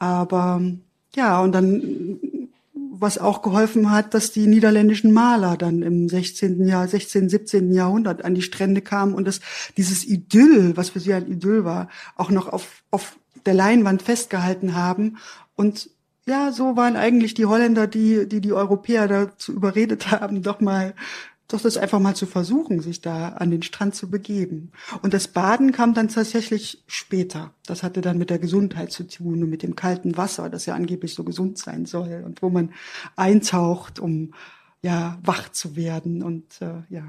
[0.00, 0.62] Aber
[1.18, 2.20] ja, und dann,
[2.72, 6.64] was auch geholfen hat, dass die niederländischen Maler dann im 16.
[6.64, 7.72] Jahr, 16., 17.
[7.72, 9.40] Jahrhundert an die Strände kamen und dass
[9.76, 14.76] dieses Idyll, was für sie ein Idyll war, auch noch auf, auf der Leinwand festgehalten
[14.76, 15.16] haben.
[15.56, 15.90] Und
[16.24, 20.94] ja, so waren eigentlich die Holländer, die, die die Europäer dazu überredet haben, doch mal
[21.48, 24.70] doch das einfach mal zu versuchen, sich da an den Strand zu begeben.
[25.02, 27.54] Und das Baden kam dann tatsächlich später.
[27.66, 30.74] Das hatte dann mit der Gesundheit zu tun und mit dem kalten Wasser, das ja
[30.74, 32.72] angeblich so gesund sein soll und wo man
[33.16, 34.34] eintaucht, um
[34.82, 37.08] ja wach zu werden und äh, ja.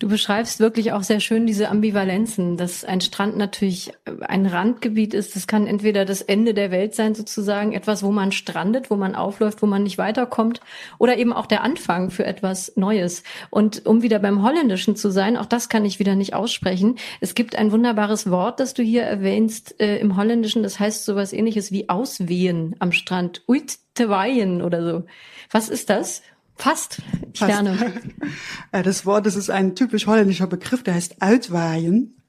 [0.00, 5.34] Du beschreibst wirklich auch sehr schön diese Ambivalenzen, dass ein Strand natürlich ein Randgebiet ist.
[5.34, 9.16] Das kann entweder das Ende der Welt sein, sozusagen, etwas, wo man strandet, wo man
[9.16, 10.60] aufläuft, wo man nicht weiterkommt,
[10.98, 13.24] oder eben auch der Anfang für etwas Neues.
[13.50, 16.94] Und um wieder beim Holländischen zu sein, auch das kann ich wieder nicht aussprechen.
[17.20, 21.32] Es gibt ein wunderbares Wort, das du hier erwähnst äh, im Holländischen, das heißt sowas
[21.32, 23.42] ähnliches wie auswehen am Strand.
[23.48, 25.06] Uitteweien oder so.
[25.50, 26.22] Was ist das?
[26.58, 26.98] Fast.
[27.32, 27.50] Ich Fast.
[27.50, 27.92] lerne.
[28.72, 32.20] Das Wort, das ist ein typisch holländischer Begriff, der heißt Uitwaaien.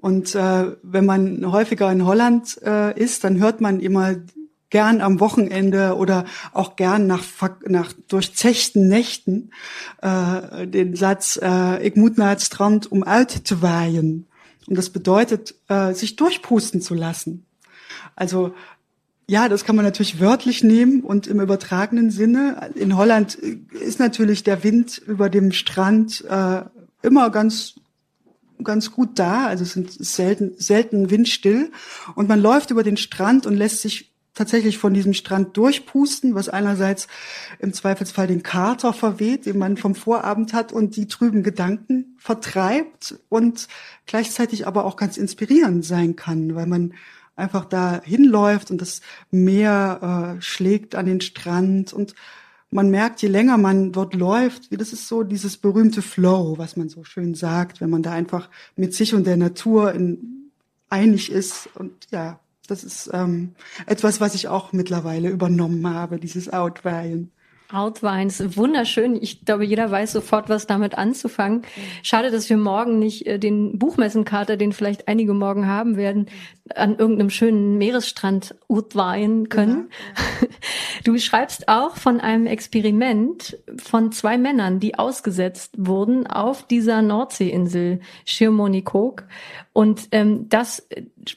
[0.00, 4.14] Und äh, wenn man häufiger in Holland äh, ist, dann hört man immer
[4.70, 7.24] gern am Wochenende oder auch gern nach,
[7.66, 9.50] nach durchzechten Nächten
[10.02, 14.26] äh, den Satz, äh, ich moet naar het strand um uit te waaien.
[14.66, 17.46] Und das bedeutet, äh, sich durchpusten zu lassen.
[18.14, 18.54] Also
[19.30, 22.70] ja, das kann man natürlich wörtlich nehmen und im übertragenen Sinne.
[22.74, 26.62] In Holland ist natürlich der Wind über dem Strand äh,
[27.02, 27.74] immer ganz
[28.64, 31.70] ganz gut da, also es sind selten selten windstill
[32.16, 36.48] und man läuft über den Strand und lässt sich tatsächlich von diesem Strand durchpusten, was
[36.48, 37.06] einerseits
[37.58, 43.16] im Zweifelsfall den Kater verweht, den man vom Vorabend hat und die trüben Gedanken vertreibt
[43.28, 43.68] und
[44.06, 46.94] gleichzeitig aber auch ganz inspirierend sein kann, weil man
[47.38, 52.14] einfach da hinläuft und das Meer äh, schlägt an den Strand und
[52.70, 56.88] man merkt, je länger man dort läuft, das ist so dieses berühmte Flow, was man
[56.90, 60.50] so schön sagt, wenn man da einfach mit sich und der Natur in,
[60.90, 61.70] einig ist.
[61.74, 63.54] Und ja, das ist ähm,
[63.86, 67.32] etwas, was ich auch mittlerweile übernommen habe, dieses Outweihen.
[67.70, 69.16] Outwines, wunderschön.
[69.20, 71.62] Ich glaube, jeder weiß sofort, was damit anzufangen.
[72.02, 76.26] Schade, dass wir morgen nicht äh, den Buchmessenkater, den vielleicht einige morgen haben werden,
[76.74, 79.90] an irgendeinem schönen Meeresstrand Outwein können.
[80.16, 80.48] Ja,
[81.04, 88.00] Du schreibst auch von einem Experiment von zwei Männern, die ausgesetzt wurden auf dieser Nordseeinsel
[88.24, 89.24] Schirmonikok.
[89.72, 90.86] Und ähm, das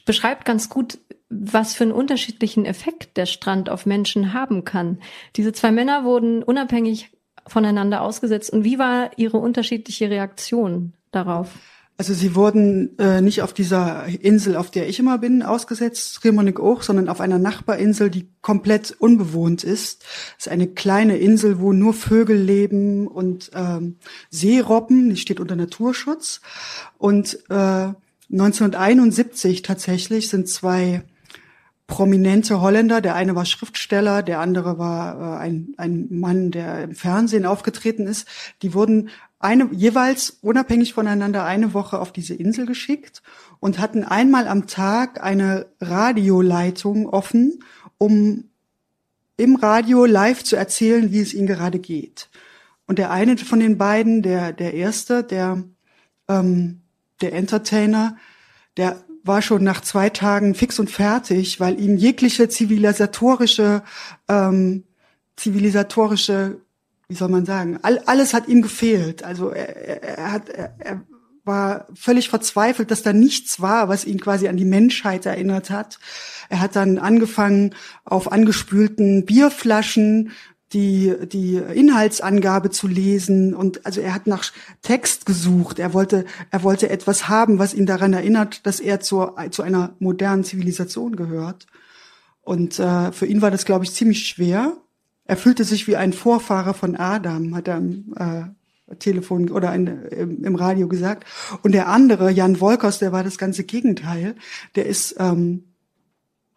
[0.04, 0.98] beschreibt ganz gut,
[1.32, 4.98] was für einen unterschiedlichen Effekt der Strand auf Menschen haben kann.
[5.36, 7.10] Diese zwei Männer wurden unabhängig
[7.46, 8.50] voneinander ausgesetzt.
[8.50, 11.48] Und wie war ihre unterschiedliche Reaktion darauf?
[11.98, 16.58] Also sie wurden äh, nicht auf dieser Insel, auf der ich immer bin, ausgesetzt, Rimonik
[16.58, 20.04] auch, sondern auf einer Nachbarinsel, die komplett unbewohnt ist.
[20.38, 23.98] Es ist eine kleine Insel, wo nur Vögel leben und ähm,
[24.30, 26.40] Seerobben, die steht unter Naturschutz.
[26.98, 27.92] Und äh,
[28.32, 31.02] 1971 tatsächlich sind zwei
[31.92, 33.02] prominente Holländer.
[33.02, 38.06] Der eine war Schriftsteller, der andere war äh, ein, ein Mann, der im Fernsehen aufgetreten
[38.06, 38.26] ist.
[38.62, 43.22] Die wurden eine, jeweils unabhängig voneinander eine Woche auf diese Insel geschickt
[43.60, 47.62] und hatten einmal am Tag eine Radioleitung offen,
[47.98, 48.44] um
[49.36, 52.30] im Radio live zu erzählen, wie es ihnen gerade geht.
[52.86, 55.62] Und der eine von den beiden, der, der erste, der,
[56.26, 56.80] ähm,
[57.20, 58.16] der Entertainer,
[58.78, 63.82] der war schon nach zwei Tagen fix und fertig, weil ihm jegliche zivilisatorische,
[64.28, 64.84] ähm,
[65.36, 66.60] zivilisatorische,
[67.08, 69.22] wie soll man sagen, all, alles hat ihm gefehlt.
[69.22, 71.02] Also er, er hat, er, er
[71.44, 75.98] war völlig verzweifelt, dass da nichts war, was ihn quasi an die Menschheit erinnert hat.
[76.48, 80.32] Er hat dann angefangen, auf angespülten Bierflaschen
[80.72, 84.44] die, die Inhaltsangabe zu lesen und also er hat nach
[84.82, 85.78] Text gesucht.
[85.78, 89.94] Er wollte, er wollte etwas haben, was ihn daran erinnert, dass er zur, zu einer
[89.98, 91.66] modernen Zivilisation gehört.
[92.42, 94.76] Und äh, für ihn war das, glaube ich, ziemlich schwer.
[95.24, 99.86] Er fühlte sich wie ein Vorfahre von Adam, hat er im äh, Telefon oder in,
[99.86, 101.24] im, im Radio gesagt.
[101.62, 104.34] Und der andere, Jan Wolkers, der war das ganze Gegenteil.
[104.74, 105.71] Der ist ähm,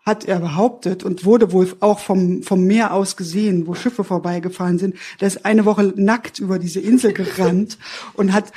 [0.06, 4.78] hat er behauptet und wurde wohl auch vom, vom Meer aus gesehen, wo Schiffe vorbeigefahren
[4.78, 4.96] sind.
[5.20, 7.78] Der ist eine Woche nackt über diese Insel gerannt
[8.14, 8.52] und hat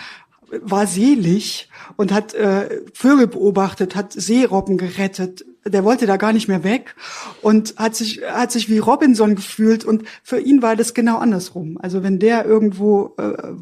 [0.62, 5.44] war selig und hat äh, Vögel beobachtet, hat Seerobben gerettet.
[5.66, 6.94] Der wollte da gar nicht mehr weg
[7.42, 11.76] und hat sich hat sich wie Robinson gefühlt und für ihn war das genau andersrum.
[11.82, 13.52] Also wenn der irgendwo äh,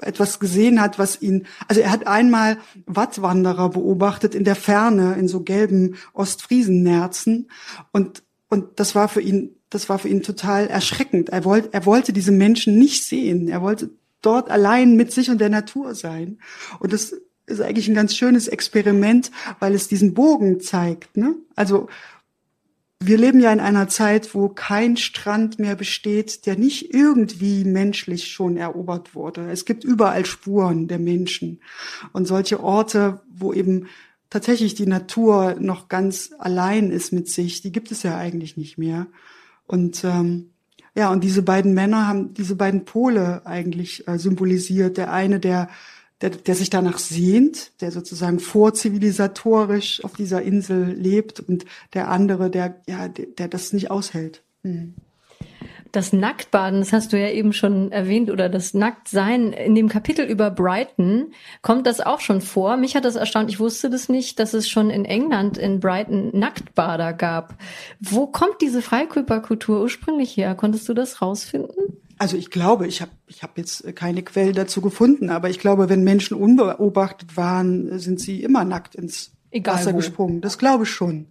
[0.00, 5.28] etwas gesehen hat, was ihn, also er hat einmal Wattwanderer beobachtet in der Ferne, in
[5.28, 7.48] so gelben Ostfriesennerzen
[7.92, 11.30] und, und das war für ihn, das war für ihn total erschreckend.
[11.30, 13.48] Er wollte, er wollte diese Menschen nicht sehen.
[13.48, 13.90] Er wollte
[14.22, 16.38] dort allein mit sich und der Natur sein.
[16.78, 17.14] Und das
[17.46, 21.34] ist eigentlich ein ganz schönes Experiment, weil es diesen Bogen zeigt, ne?
[21.56, 21.88] Also,
[23.00, 28.28] wir leben ja in einer Zeit, wo kein Strand mehr besteht, der nicht irgendwie menschlich
[28.28, 29.50] schon erobert wurde.
[29.50, 31.60] Es gibt überall Spuren der Menschen.
[32.12, 33.88] Und solche Orte, wo eben
[34.30, 38.78] tatsächlich die Natur noch ganz allein ist mit sich, die gibt es ja eigentlich nicht
[38.78, 39.06] mehr.
[39.66, 40.50] Und ähm,
[40.96, 44.96] ja, und diese beiden Männer haben diese beiden Pole eigentlich äh, symbolisiert.
[44.96, 45.68] Der eine, der
[46.20, 52.50] der, der sich danach sehnt, der sozusagen vorzivilisatorisch auf dieser Insel lebt und der andere,
[52.50, 54.42] der, ja, der, der das nicht aushält.
[54.62, 54.94] Mhm.
[55.94, 59.52] Das Nacktbaden, das hast du ja eben schon erwähnt, oder das Nacktsein.
[59.52, 62.76] In dem Kapitel über Brighton kommt das auch schon vor.
[62.76, 63.48] Mich hat das erstaunt.
[63.48, 67.54] Ich wusste das nicht, dass es schon in England in Brighton Nacktbader gab.
[68.00, 70.56] Wo kommt diese Freikörperkultur ursprünglich her?
[70.56, 71.98] Konntest du das rausfinden?
[72.18, 75.88] Also ich glaube, ich habe ich hab jetzt keine Quelle dazu gefunden, aber ich glaube,
[75.88, 79.96] wenn Menschen unbeobachtet waren, sind sie immer nackt ins Egal Wasser wo.
[79.96, 80.40] gesprungen.
[80.40, 81.26] Das glaube ich schon.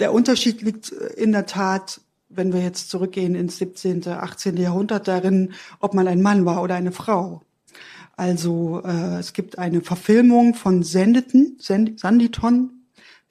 [0.00, 4.56] Der Unterschied liegt in der Tat, wenn wir jetzt zurückgehen ins 17., 18.
[4.56, 7.42] Jahrhundert darin, ob man ein Mann war oder eine Frau.
[8.16, 12.81] Also äh, es gibt eine Verfilmung von Sendeten, Sanditon,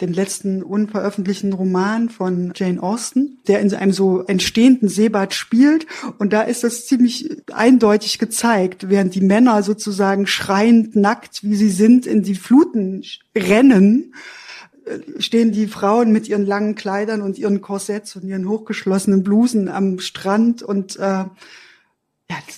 [0.02, 5.86] den letzten unveröffentlichten Roman von Jane Austen, der in einem so entstehenden Seebad spielt.
[6.18, 11.70] Und da ist das ziemlich eindeutig gezeigt, während die Männer sozusagen schreiend nackt, wie sie
[11.70, 13.04] sind, in die Fluten
[13.36, 14.14] rennen
[14.86, 19.70] äh, stehen die Frauen mit ihren langen Kleidern und ihren Korsetts und ihren hochgeschlossenen Blusen
[19.70, 21.26] am Strand und äh,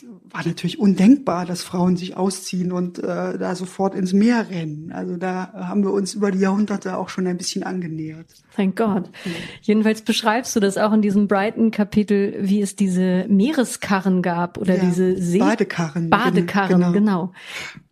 [0.04, 4.92] das war natürlich undenkbar, dass Frauen sich ausziehen und äh, da sofort ins Meer rennen.
[4.92, 8.28] Also da haben wir uns über die Jahrhunderte auch schon ein bisschen angenähert.
[8.56, 9.10] Thank God.
[9.26, 9.32] Ja.
[9.62, 14.86] Jedenfalls beschreibst du das auch in diesem Brighton-Kapitel, wie es diese Meereskarren gab oder ja,
[14.86, 16.10] diese See Badekarren.
[16.10, 16.92] Badekarren, genau.
[16.92, 17.32] genau.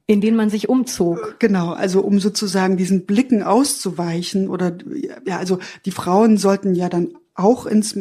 [0.07, 1.35] In denen man sich umzog.
[1.39, 4.77] Genau, also um sozusagen diesen Blicken auszuweichen oder
[5.25, 7.95] ja, also die Frauen sollten ja dann auch ins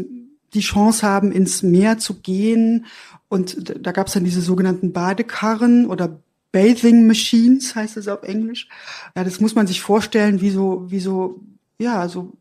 [0.54, 2.86] die Chance haben, ins Meer zu gehen
[3.30, 8.68] und da gab es dann diese sogenannten Badekarren oder Bathing Machines, heißt es auf Englisch.
[9.14, 11.40] Ja, das muss man sich vorstellen, wie so, wie so,
[11.78, 12.32] ja, so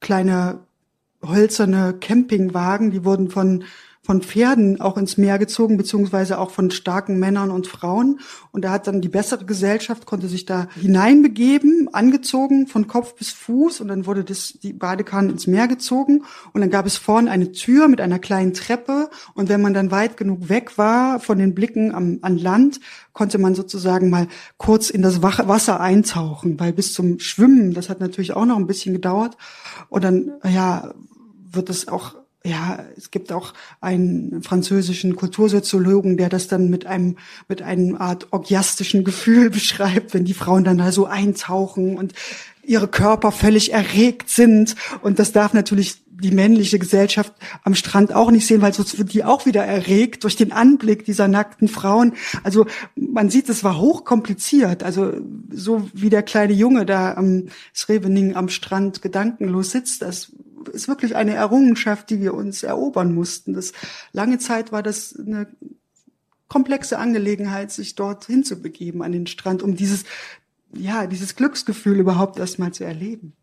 [0.00, 0.60] kleine
[1.22, 3.64] hölzerne Campingwagen, die wurden von
[4.08, 8.20] von Pferden auch ins Meer gezogen, beziehungsweise auch von starken Männern und Frauen.
[8.52, 13.32] Und da hat dann die bessere Gesellschaft, konnte sich da hineinbegeben, angezogen von Kopf bis
[13.32, 13.82] Fuß.
[13.82, 16.24] Und dann wurde das, die Badekanne ins Meer gezogen.
[16.54, 19.10] Und dann gab es vorne eine Tür mit einer kleinen Treppe.
[19.34, 22.80] Und wenn man dann weit genug weg war von den Blicken am, an Land,
[23.12, 28.00] konnte man sozusagen mal kurz in das Wasser eintauchen, weil bis zum Schwimmen, das hat
[28.00, 29.36] natürlich auch noch ein bisschen gedauert.
[29.90, 30.94] Und dann, ja,
[31.52, 37.16] wird es auch ja, es gibt auch einen französischen Kultursoziologen, der das dann mit einem,
[37.48, 42.14] mit einem Art orgiastischen Gefühl beschreibt, wenn die Frauen dann da so eintauchen und
[42.62, 44.76] ihre Körper völlig erregt sind.
[45.02, 49.12] Und das darf natürlich die männliche Gesellschaft am Strand auch nicht sehen, weil sonst wird
[49.14, 52.14] die auch wieder erregt durch den Anblick dieser nackten Frauen.
[52.42, 54.82] Also man sieht, es war hochkompliziert.
[54.82, 55.12] Also
[55.50, 60.32] so wie der kleine Junge da am Srevening am Strand gedankenlos sitzt, das
[60.78, 63.52] ist wirklich eine Errungenschaft, die wir uns erobern mussten.
[63.52, 63.72] Das
[64.12, 65.48] lange Zeit war das eine
[66.48, 70.04] komplexe Angelegenheit, sich dort hinzubegeben an den Strand, um dieses,
[70.72, 73.34] ja, dieses Glücksgefühl überhaupt erstmal zu erleben.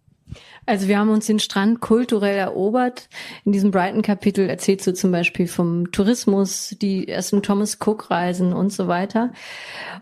[0.65, 3.09] Also wir haben uns den Strand kulturell erobert.
[3.43, 8.87] In diesem Brighton-Kapitel erzählst du zum Beispiel vom Tourismus, die ersten Thomas Cook-Reisen und so
[8.87, 9.31] weiter.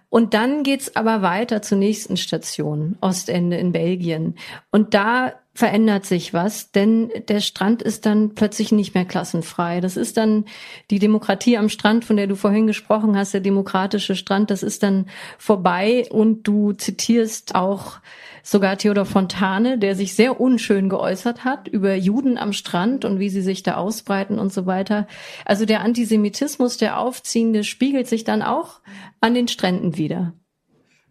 [0.10, 4.36] Und dann geht's aber weiter zur nächsten Station, Ostende in Belgien.
[4.72, 9.82] Und da verändert sich was, denn der Strand ist dann plötzlich nicht mehr klassenfrei.
[9.82, 10.46] Das ist dann
[10.90, 14.82] die Demokratie am Strand, von der du vorhin gesprochen hast, der demokratische Strand, das ist
[14.82, 15.06] dann
[15.38, 18.00] vorbei und du zitierst auch
[18.42, 23.30] sogar Theodor Fontane, der sich sehr unschön geäußert hat über Juden am Strand und wie
[23.30, 25.08] sie sich da ausbreiten und so weiter.
[25.46, 28.82] Also der Antisemitismus, der aufziehende, spiegelt sich dann auch
[29.22, 30.34] an den Stränden wieder.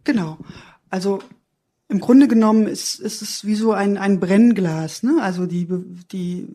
[0.03, 0.37] Genau.
[0.89, 1.19] Also
[1.93, 5.03] im Grunde genommen ist, ist es wie so ein, ein Brennglas.
[5.03, 5.19] Ne?
[5.21, 5.67] Also die,
[6.11, 6.47] die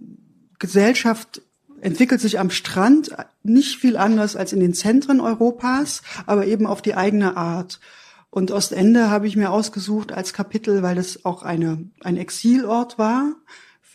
[0.58, 1.42] Gesellschaft
[1.80, 3.12] entwickelt sich am Strand
[3.44, 7.78] nicht viel anders als in den Zentren Europas, aber eben auf die eigene Art.
[8.30, 13.36] Und Ostende habe ich mir ausgesucht als Kapitel, weil es auch eine, ein Exilort war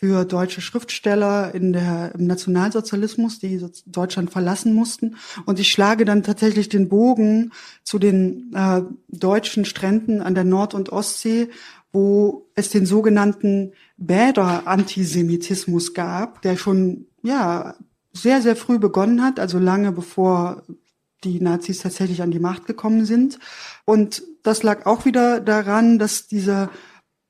[0.04, 5.16] für deutsche Schriftsteller in der, im Nationalsozialismus, die Deutschland verlassen mussten.
[5.46, 7.52] Und ich schlage dann tatsächlich den Bogen
[7.84, 11.48] zu den äh, deutschen Stränden an der Nord- und Ostsee,
[11.90, 17.74] wo es den sogenannten Bäder-Antisemitismus gab, der schon, ja,
[18.12, 20.64] sehr, sehr früh begonnen hat, also lange bevor
[21.24, 23.38] die Nazis tatsächlich an die Macht gekommen sind.
[23.86, 26.68] Und das lag auch wieder daran, dass diese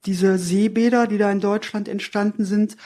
[0.06, 2.76] diese Seebäder, die da in Deutschland entstanden sind,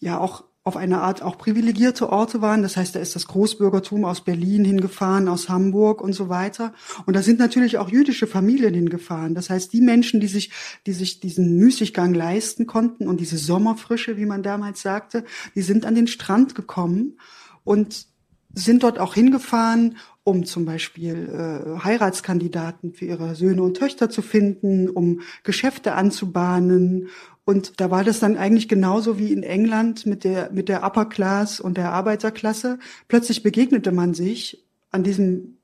[0.00, 2.62] ja auch auf eine Art auch privilegierte Orte waren.
[2.62, 6.74] Das heißt, da ist das Großbürgertum aus Berlin hingefahren, aus Hamburg und so weiter.
[7.06, 9.34] Und da sind natürlich auch jüdische Familien hingefahren.
[9.34, 10.52] Das heißt, die Menschen, die sich,
[10.84, 15.86] die sich diesen Müßiggang leisten konnten und diese Sommerfrische, wie man damals sagte, die sind
[15.86, 17.18] an den Strand gekommen
[17.64, 18.06] und
[18.52, 19.96] sind dort auch hingefahren,
[20.28, 27.08] um zum Beispiel äh, Heiratskandidaten für ihre Söhne und Töchter zu finden, um Geschäfte anzubahnen.
[27.46, 31.06] Und da war das dann eigentlich genauso wie in England mit der, mit der Upper
[31.06, 32.78] Class und der Arbeiterklasse.
[33.08, 35.56] Plötzlich begegnete man sich an diesem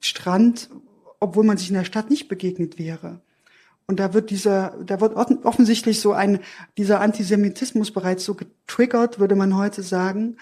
[0.00, 0.70] Strand,
[1.20, 3.20] obwohl man sich in der Stadt nicht begegnet wäre.
[3.86, 6.40] Und da wird dieser, da wird offensichtlich so ein,
[6.78, 10.38] dieser Antisemitismus bereits so getriggert, würde man heute sagen.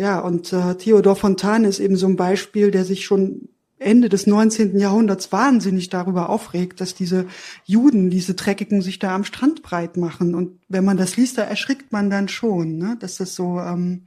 [0.00, 3.48] Ja, und äh, Theodor Fontane ist eben so ein Beispiel, der sich schon
[3.80, 4.78] Ende des 19.
[4.78, 7.26] Jahrhunderts wahnsinnig darüber aufregt, dass diese
[7.64, 10.34] Juden, diese Dreckigen, sich da am Strand breit machen.
[10.34, 12.96] Und wenn man das liest, da erschrickt man dann schon, ne?
[13.00, 14.06] dass das so, ähm,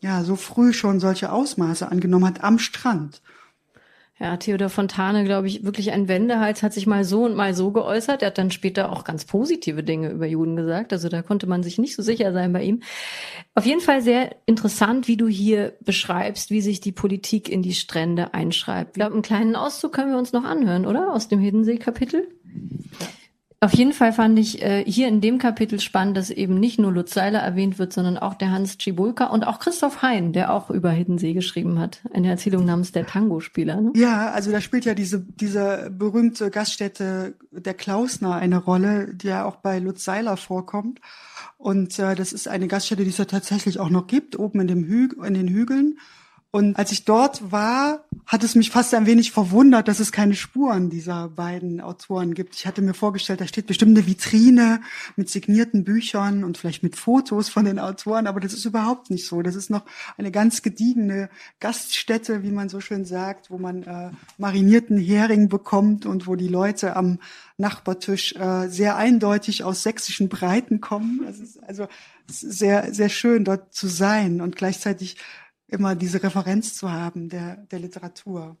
[0.00, 3.22] ja, so früh schon solche Ausmaße angenommen hat am Strand.
[4.18, 7.70] Ja, Theodor Fontane, glaube ich, wirklich ein Wendehals, hat sich mal so und mal so
[7.70, 8.22] geäußert.
[8.22, 10.94] Er hat dann später auch ganz positive Dinge über Juden gesagt.
[10.94, 12.80] Also da konnte man sich nicht so sicher sein bei ihm.
[13.54, 17.74] Auf jeden Fall sehr interessant, wie du hier beschreibst, wie sich die Politik in die
[17.74, 18.92] Strände einschreibt.
[18.92, 21.12] Ich glaube, einen kleinen Auszug können wir uns noch anhören, oder?
[21.12, 22.26] Aus dem Hiddensee-Kapitel.
[23.00, 23.06] Ja.
[23.60, 26.92] Auf jeden Fall fand ich äh, hier in dem Kapitel spannend, dass eben nicht nur
[26.92, 30.68] Lutz Seiler erwähnt wird, sondern auch der Hans Cibulka und auch Christoph Hein, der auch
[30.68, 32.00] über Hiddensee geschrieben hat.
[32.12, 33.80] Eine Erzählung namens Der Tango-Spieler.
[33.80, 33.92] Ne?
[33.96, 39.46] Ja, also da spielt ja diese, diese berühmte Gaststätte der Klausner eine Rolle, die ja
[39.46, 41.00] auch bei Lutz Seiler vorkommt.
[41.56, 44.68] Und äh, das ist eine Gaststätte, die es ja tatsächlich auch noch gibt, oben in,
[44.68, 45.98] dem Hü in den Hügeln.
[46.50, 50.34] Und als ich dort war, hat es mich fast ein wenig verwundert, dass es keine
[50.34, 52.54] Spuren dieser beiden Autoren gibt.
[52.56, 54.80] Ich hatte mir vorgestellt, da steht bestimmt eine Vitrine
[55.16, 59.26] mit signierten Büchern und vielleicht mit Fotos von den Autoren, aber das ist überhaupt nicht
[59.26, 59.42] so.
[59.42, 59.84] Das ist noch
[60.16, 61.28] eine ganz gediegene
[61.60, 66.48] Gaststätte, wie man so schön sagt, wo man äh, marinierten Hering bekommt und wo die
[66.48, 67.18] Leute am
[67.58, 71.24] Nachbartisch äh, sehr eindeutig aus sächsischen Breiten kommen.
[71.28, 71.86] Es ist also
[72.26, 75.16] sehr, sehr schön, dort zu sein und gleichzeitig
[75.68, 78.56] immer diese Referenz zu haben der, der Literatur.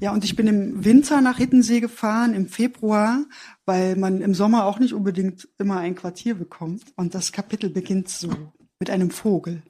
[0.00, 3.24] Ja, und ich bin im Winter nach Hittensee gefahren, im Februar,
[3.64, 6.84] weil man im Sommer auch nicht unbedingt immer ein Quartier bekommt.
[6.96, 8.30] Und das Kapitel beginnt so,
[8.78, 9.62] mit einem Vogel.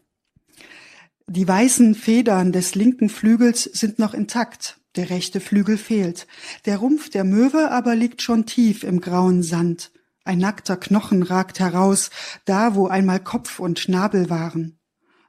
[1.27, 6.27] Die weißen Federn des linken Flügels sind noch intakt, der rechte Flügel fehlt.
[6.65, 9.93] Der Rumpf der Möwe aber liegt schon tief im grauen Sand.
[10.25, 12.11] Ein nackter Knochen ragt heraus,
[12.45, 14.78] da wo einmal Kopf und Schnabel waren.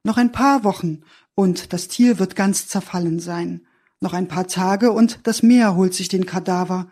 [0.03, 1.01] Noch ein paar Wochen
[1.35, 3.65] und das Tier wird ganz zerfallen sein.
[3.99, 6.89] Noch ein paar Tage und das Meer holt sich den Kadaver.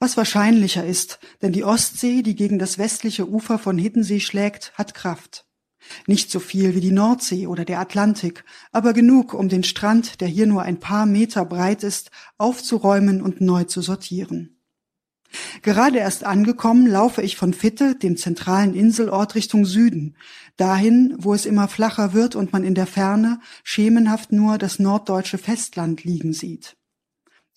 [0.00, 4.94] Was wahrscheinlicher ist, denn die Ostsee, die gegen das westliche Ufer von Hiddensee schlägt, hat
[4.94, 5.44] Kraft.
[6.06, 10.28] Nicht so viel wie die Nordsee oder der Atlantik, aber genug, um den Strand, der
[10.28, 14.59] hier nur ein paar Meter breit ist, aufzuräumen und neu zu sortieren.
[15.62, 20.16] Gerade erst angekommen, laufe ich von Fitte, dem zentralen Inselort, Richtung Süden,
[20.56, 25.38] dahin, wo es immer flacher wird und man in der Ferne schemenhaft nur das norddeutsche
[25.38, 26.76] Festland liegen sieht.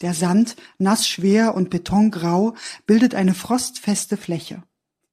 [0.01, 2.55] Der Sand, nass schwer und betongrau,
[2.86, 4.63] bildet eine frostfeste Fläche.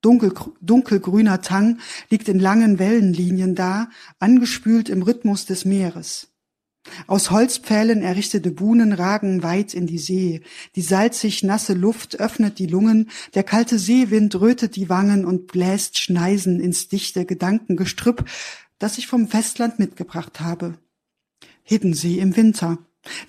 [0.00, 6.29] Dunkel, dunkelgrüner Tang liegt in langen Wellenlinien da, angespült im Rhythmus des Meeres.
[7.06, 10.42] Aus Holzpfählen errichtete Buhnen ragen weit in die See.
[10.76, 15.98] Die salzig nasse Luft öffnet die Lungen, der kalte Seewind rötet die Wangen und bläst
[15.98, 18.24] Schneisen ins dichte Gedankengestrüpp,
[18.78, 20.74] das ich vom Festland mitgebracht habe.
[21.62, 22.78] Hiddensee im Winter.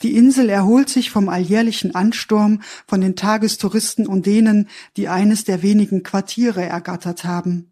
[0.02, 5.62] Die Insel erholt sich vom alljährlichen Ansturm von den Tagestouristen und denen, die eines der
[5.62, 7.72] wenigen Quartiere ergattert haben.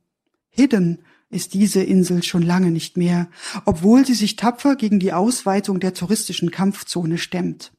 [0.49, 0.99] Hidden
[1.29, 3.27] ist diese Insel schon lange nicht mehr,
[3.65, 7.71] obwohl sie sich tapfer gegen die Ausweitung der touristischen Kampfzone stemmt.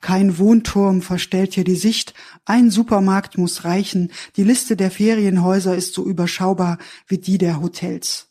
[0.00, 2.14] Kein Wohnturm verstellt hier die Sicht,
[2.46, 8.28] ein Supermarkt muss reichen, die Liste der Ferienhäuser ist so überschaubar wie die der Hotels.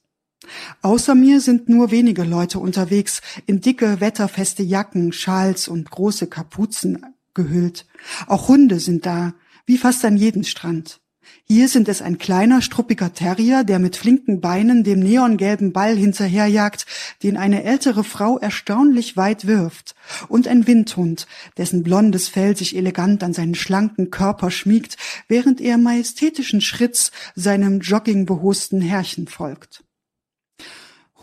[0.82, 7.06] Außer mir sind nur wenige Leute unterwegs, in dicke, wetterfeste Jacken, Schals und große Kapuzen
[7.34, 7.86] gehüllt.
[8.28, 9.34] Auch Hunde sind da,
[9.66, 11.00] wie fast an jedem Strand.
[11.46, 16.86] Hier sind es ein kleiner, struppiger Terrier, der mit flinken Beinen dem neongelben Ball hinterherjagt,
[17.22, 19.94] den eine ältere Frau erstaunlich weit wirft,
[20.30, 21.28] und ein Windhund,
[21.58, 24.96] dessen blondes Fell sich elegant an seinen schlanken Körper schmiegt,
[25.28, 29.83] während er majestätischen Schritts seinem joggingbehosten Herrchen folgt.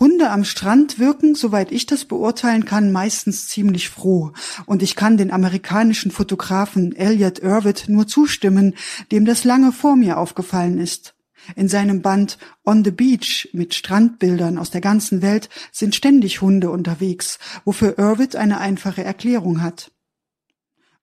[0.00, 4.32] Hunde am Strand wirken, soweit ich das beurteilen kann, meistens ziemlich froh.
[4.64, 8.74] Und ich kann den amerikanischen Fotografen Elliot Irvitt nur zustimmen,
[9.12, 11.14] dem das lange vor mir aufgefallen ist.
[11.54, 16.70] In seinem Band On the Beach mit Strandbildern aus der ganzen Welt sind ständig Hunde
[16.70, 19.92] unterwegs, wofür Irvitt eine einfache Erklärung hat.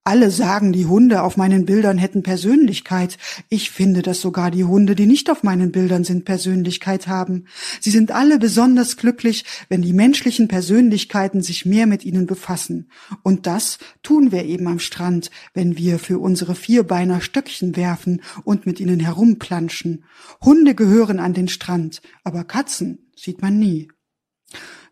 [0.07, 3.17] Alle sagen, die Hunde auf meinen Bildern hätten Persönlichkeit.
[3.49, 7.43] Ich finde, dass sogar die Hunde, die nicht auf meinen Bildern sind, Persönlichkeit haben.
[7.81, 12.89] Sie sind alle besonders glücklich, wenn die menschlichen Persönlichkeiten sich mehr mit ihnen befassen.
[13.21, 18.65] Und das tun wir eben am Strand, wenn wir für unsere Vierbeiner Stöckchen werfen und
[18.65, 20.05] mit ihnen herumplanschen.
[20.41, 23.89] Hunde gehören an den Strand, aber Katzen sieht man nie.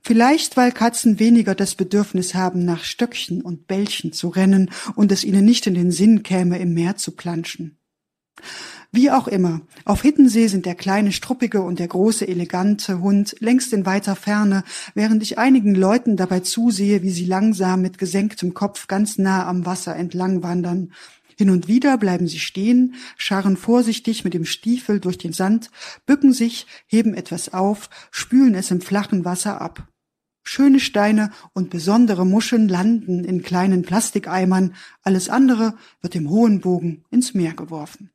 [0.07, 5.23] Vielleicht weil Katzen weniger das Bedürfnis haben, nach Stöckchen und Bällchen zu rennen und es
[5.23, 7.79] ihnen nicht in den Sinn käme, im Meer zu planschen.
[8.91, 13.73] Wie auch immer, auf Hittensee sind der kleine struppige und der große elegante Hund längst
[13.73, 18.85] in weiter Ferne, während ich einigen Leuten dabei zusehe, wie sie langsam mit gesenktem Kopf
[18.85, 20.93] ganz nah am Wasser entlang wandern.
[21.35, 25.71] Hin und wieder bleiben sie stehen, scharren vorsichtig mit dem Stiefel durch den Sand,
[26.05, 29.87] bücken sich, heben etwas auf, spülen es im flachen Wasser ab.
[30.47, 37.03] Schöne Steine und besondere Muscheln landen in kleinen Plastikeimern, alles andere wird im hohen Bogen
[37.09, 38.11] ins Meer geworfen.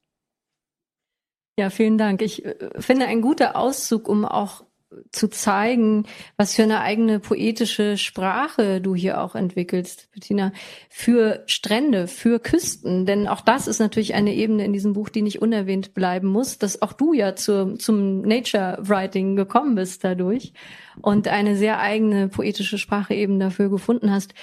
[1.58, 2.22] Ja, vielen Dank.
[2.22, 4.64] Ich äh, finde ein guter Auszug, um auch
[5.12, 10.52] zu zeigen, was für eine eigene poetische Sprache du hier auch entwickelst, Bettina,
[10.88, 13.06] für Strände, für Küsten.
[13.06, 16.58] Denn auch das ist natürlich eine Ebene in diesem Buch, die nicht unerwähnt bleiben muss,
[16.58, 20.52] dass auch du ja zur, zum Nature Writing gekommen bist dadurch
[21.00, 24.34] und eine sehr eigene poetische Sprache eben dafür gefunden hast.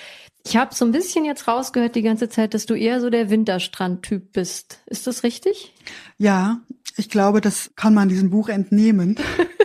[0.45, 3.29] Ich habe so ein bisschen jetzt rausgehört die ganze Zeit, dass du eher so der
[3.29, 4.79] Winterstrand-Typ bist.
[4.85, 5.73] Ist das richtig?
[6.17, 6.61] Ja,
[6.95, 9.17] ich glaube, das kann man diesem Buch entnehmen.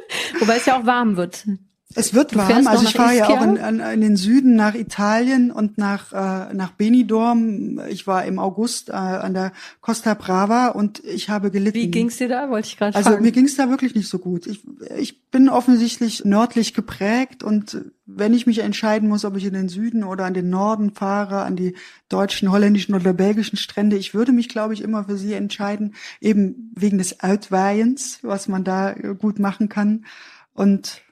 [0.43, 1.47] Wobei es ja auch warm wird.
[1.95, 2.67] Es wird warm.
[2.67, 6.55] Also ich fahre ja auch in, in, in, den Süden nach Italien und nach äh,
[6.55, 7.81] nach Benidorm.
[7.89, 11.79] Ich war im August äh, an der Costa Brava und ich habe gelitten.
[11.79, 12.51] Wie ging's dir da?
[12.51, 13.17] Wollte ich gerade also, fragen.
[13.17, 14.47] Also mir ging's da wirklich nicht so gut.
[14.47, 14.63] Ich
[14.97, 19.69] ich bin offensichtlich nördlich geprägt und wenn ich mich entscheiden muss, ob ich in den
[19.69, 21.75] Süden oder an den Norden fahre, an die
[22.09, 26.73] deutschen, holländischen oder belgischen Strände, ich würde mich, glaube ich, immer für sie entscheiden, eben
[26.75, 30.05] wegen des Outweihens, was man da gut machen kann.
[30.53, 31.03] Und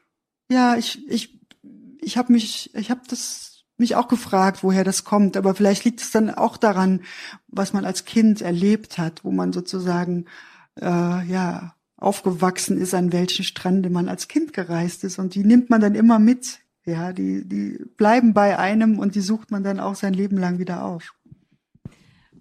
[0.51, 1.41] ja, ich, ich,
[2.01, 6.01] ich habe mich, ich habe das mich auch gefragt, woher das kommt, aber vielleicht liegt
[6.03, 7.01] es dann auch daran,
[7.49, 10.27] was man als Kind erlebt hat, wo man sozusagen
[10.81, 15.71] äh, ja aufgewachsen ist, an welchen Strände man als Kind gereist ist und die nimmt
[15.71, 16.61] man dann immer mit.
[16.87, 20.59] Ja, die die bleiben bei einem und die sucht man dann auch sein Leben lang
[20.59, 21.15] wieder auf.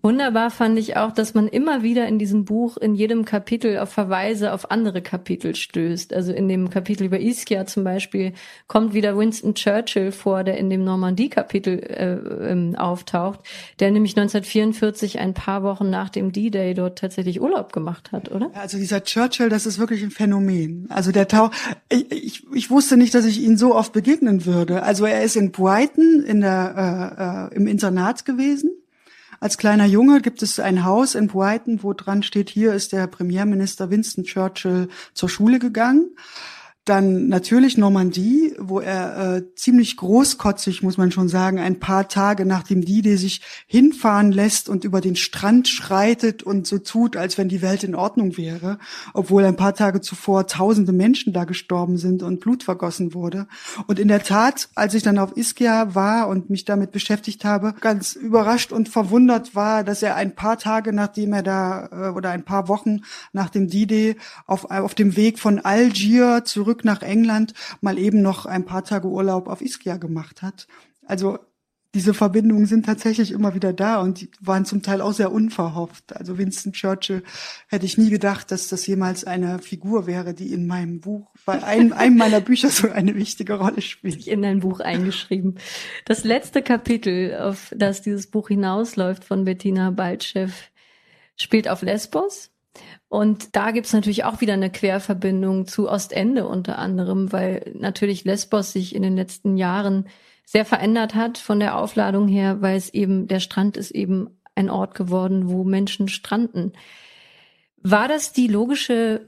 [0.01, 3.89] Wunderbar fand ich auch, dass man immer wieder in diesem Buch in jedem Kapitel auf
[3.89, 6.13] Verweise auf andere Kapitel stößt.
[6.13, 8.31] Also in dem Kapitel über Ischia zum Beispiel
[8.67, 13.41] kommt wieder Winston Churchill vor, der in dem Normandie-Kapitel äh, ähm, auftaucht,
[13.81, 18.51] der nämlich 1944 ein paar Wochen nach dem D-Day dort tatsächlich Urlaub gemacht hat, oder?
[18.53, 20.87] Also dieser Churchill, das ist wirklich ein Phänomen.
[20.89, 21.51] Also der Tau,
[21.91, 24.83] ich, ich, ich wusste nicht, dass ich ihn so oft begegnen würde.
[24.83, 28.71] Also er ist in Brighton in der äh, äh, im Internat gewesen
[29.39, 33.07] als kleiner Junge gibt es ein Haus in Brighton, wo dran steht, hier ist der
[33.07, 36.09] Premierminister Winston Churchill zur Schule gegangen.
[36.89, 42.47] Dann natürlich Normandie, wo er äh, ziemlich großkotzig, muss man schon sagen, ein paar Tage
[42.47, 47.37] nach dem D-Day sich hinfahren lässt und über den Strand schreitet und so tut, als
[47.37, 48.79] wenn die Welt in Ordnung wäre,
[49.13, 53.45] obwohl ein paar Tage zuvor tausende Menschen da gestorben sind und Blut vergossen wurde.
[53.85, 57.75] Und in der Tat, als ich dann auf Ischia war und mich damit beschäftigt habe,
[57.81, 62.31] ganz überrascht und verwundert war, dass er ein paar Tage nachdem er da äh, oder
[62.31, 64.15] ein paar Wochen nach dem D-Day
[64.47, 68.83] auf, auf dem Weg von Algier zurück zurück nach England mal eben noch ein paar
[68.83, 70.67] Tage Urlaub auf Ischia gemacht hat.
[71.05, 71.39] Also
[71.95, 76.15] diese Verbindungen sind tatsächlich immer wieder da und die waren zum Teil auch sehr unverhofft.
[76.15, 77.23] Also Winston Churchill
[77.67, 81.63] hätte ich nie gedacht, dass das jemals eine Figur wäre, die in meinem Buch, bei
[81.63, 84.27] einem, einem meiner Bücher so eine wichtige Rolle spielt.
[84.27, 85.57] In dein Buch eingeschrieben.
[86.05, 90.51] Das letzte Kapitel, auf das dieses Buch hinausläuft von Bettina Baltschew,
[91.37, 92.51] spielt auf Lesbos.
[93.09, 98.71] Und da gibt's natürlich auch wieder eine Querverbindung zu Ostende unter anderem, weil natürlich Lesbos
[98.71, 100.07] sich in den letzten Jahren
[100.45, 104.69] sehr verändert hat von der Aufladung her, weil es eben, der Strand ist eben ein
[104.69, 106.73] Ort geworden, wo Menschen stranden.
[107.77, 109.27] War das die logische,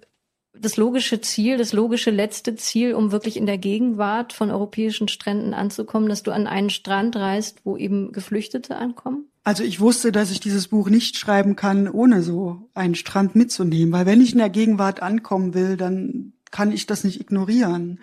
[0.53, 5.55] das logische Ziel, das logische letzte Ziel, um wirklich in der Gegenwart von europäischen Stränden
[5.55, 9.30] anzukommen, dass du an einen Strand reist, wo eben Geflüchtete ankommen?
[9.43, 13.91] Also ich wusste, dass ich dieses Buch nicht schreiben kann, ohne so einen Strand mitzunehmen,
[13.91, 17.99] weil wenn ich in der Gegenwart ankommen will, dann kann ich das nicht ignorieren,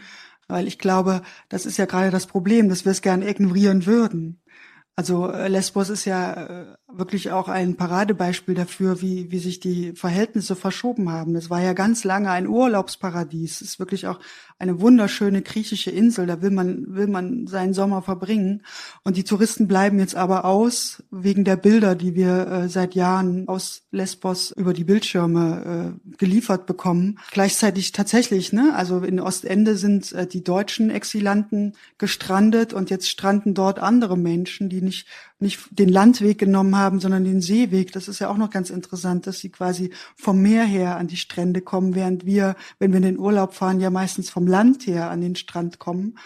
[0.49, 4.41] weil ich glaube, das ist ja gerade das Problem, dass wir es gerne ignorieren würden.
[4.97, 9.93] Also äh, Lesbos ist ja äh, wirklich auch ein Paradebeispiel dafür, wie, wie sich die
[9.93, 11.35] Verhältnisse verschoben haben.
[11.35, 13.61] Das war ja ganz lange ein Urlaubsparadies.
[13.61, 14.19] Es ist wirklich auch
[14.59, 16.27] eine wunderschöne griechische Insel.
[16.27, 18.63] Da will man, will man seinen Sommer verbringen.
[19.05, 23.47] Und die Touristen bleiben jetzt aber aus wegen der Bilder, die wir äh, seit Jahren
[23.49, 27.19] aus Lesbos über die Bildschirme äh, geliefert bekommen.
[27.33, 33.53] Gleichzeitig tatsächlich, ne, also in Ostende sind äh, die deutschen Exilanten gestrandet und jetzt stranden
[33.53, 35.07] dort andere Menschen, die nicht
[35.41, 37.93] nicht den Landweg genommen haben, sondern den Seeweg.
[37.93, 41.17] Das ist ja auch noch ganz interessant, dass sie quasi vom Meer her an die
[41.17, 45.11] Strände kommen, während wir, wenn wir in den Urlaub fahren, ja meistens vom Land her
[45.11, 46.19] an den Strand kommen.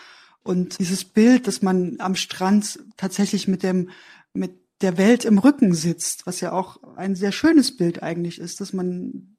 [0.43, 3.91] Und dieses Bild, dass man am Strand tatsächlich mit dem,
[4.33, 8.61] mit der Welt im Rücken sitzt, was ja auch ein sehr schönes Bild eigentlich ist,
[8.61, 9.37] dass man,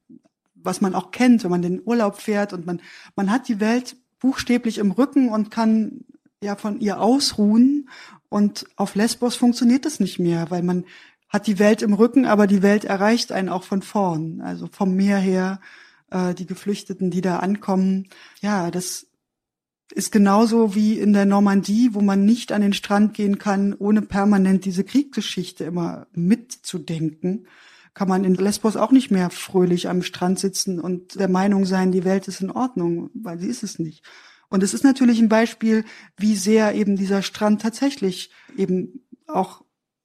[0.55, 2.79] was man auch kennt, wenn man den Urlaub fährt und man,
[3.15, 6.05] man hat die Welt buchstäblich im Rücken und kann
[6.41, 7.89] ja von ihr ausruhen
[8.33, 10.85] und auf Lesbos funktioniert das nicht mehr, weil man
[11.29, 14.41] hat die Welt im Rücken, aber die Welt erreicht einen auch von vorn.
[14.41, 15.61] Also vom Meer her,
[16.09, 18.07] äh, die Geflüchteten, die da ankommen.
[18.41, 19.05] Ja, das
[19.93, 24.01] ist genauso wie in der Normandie, wo man nicht an den Strand gehen kann, ohne
[24.01, 27.45] permanent diese Kriegsgeschichte immer mitzudenken.
[27.93, 31.91] Kann man in Lesbos auch nicht mehr fröhlich am Strand sitzen und der Meinung sein,
[31.91, 34.03] die Welt ist in Ordnung, weil sie ist es nicht.
[34.53, 35.83] Und es ist natürlich ein Beispiel,
[36.15, 39.63] wie sehr eben dieser Strand tatsächlich eben auch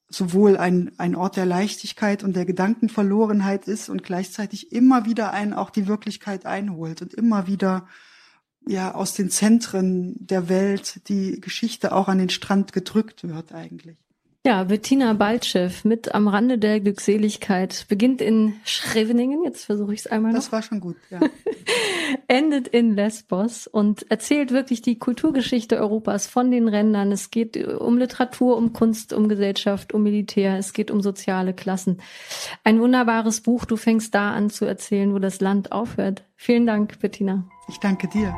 [0.09, 5.53] sowohl ein, ein Ort der Leichtigkeit und der Gedankenverlorenheit ist und gleichzeitig immer wieder einen
[5.53, 7.89] auch die Wirklichkeit einholt und immer wieder
[8.67, 13.99] ja aus den Zentren der Welt die Geschichte auch an den Strand gedrückt wird eigentlich.
[14.47, 20.07] Ja, Bettina Baltschew mit am Rande der Glückseligkeit beginnt in Schreveningen, jetzt versuche ich es
[20.07, 20.39] einmal noch.
[20.39, 21.20] Das war schon gut, ja.
[22.28, 27.12] Endet in Lesbos und erzählt wirklich die Kulturgeschichte Europas von den Rändern.
[27.12, 32.01] Es geht um Literatur, um Kunst, um Gesellschaft, um Militär, es geht um soziale Klassen.
[32.64, 36.24] Ein wunderbares Buch, du fängst da an zu erzählen, wo das Land aufhört.
[36.36, 37.45] Vielen Dank, Bettina.
[37.68, 38.34] Ich danke dir.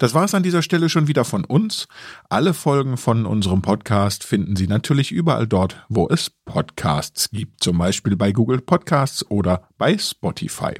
[0.00, 1.86] Das war es an dieser Stelle schon wieder von uns.
[2.30, 7.76] Alle Folgen von unserem Podcast finden Sie natürlich überall dort, wo es Podcasts gibt, zum
[7.76, 10.72] Beispiel bei Google Podcasts oder bei Spotify.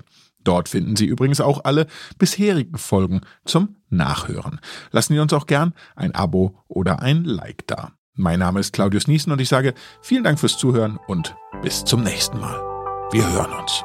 [0.43, 4.59] Dort finden Sie übrigens auch alle bisherigen Folgen zum Nachhören.
[4.91, 7.93] Lassen Sie uns auch gern ein Abo oder ein Like da.
[8.15, 12.03] Mein Name ist Claudius Niesen und ich sage vielen Dank fürs Zuhören und bis zum
[12.03, 12.59] nächsten Mal.
[13.13, 13.85] Wir hören uns.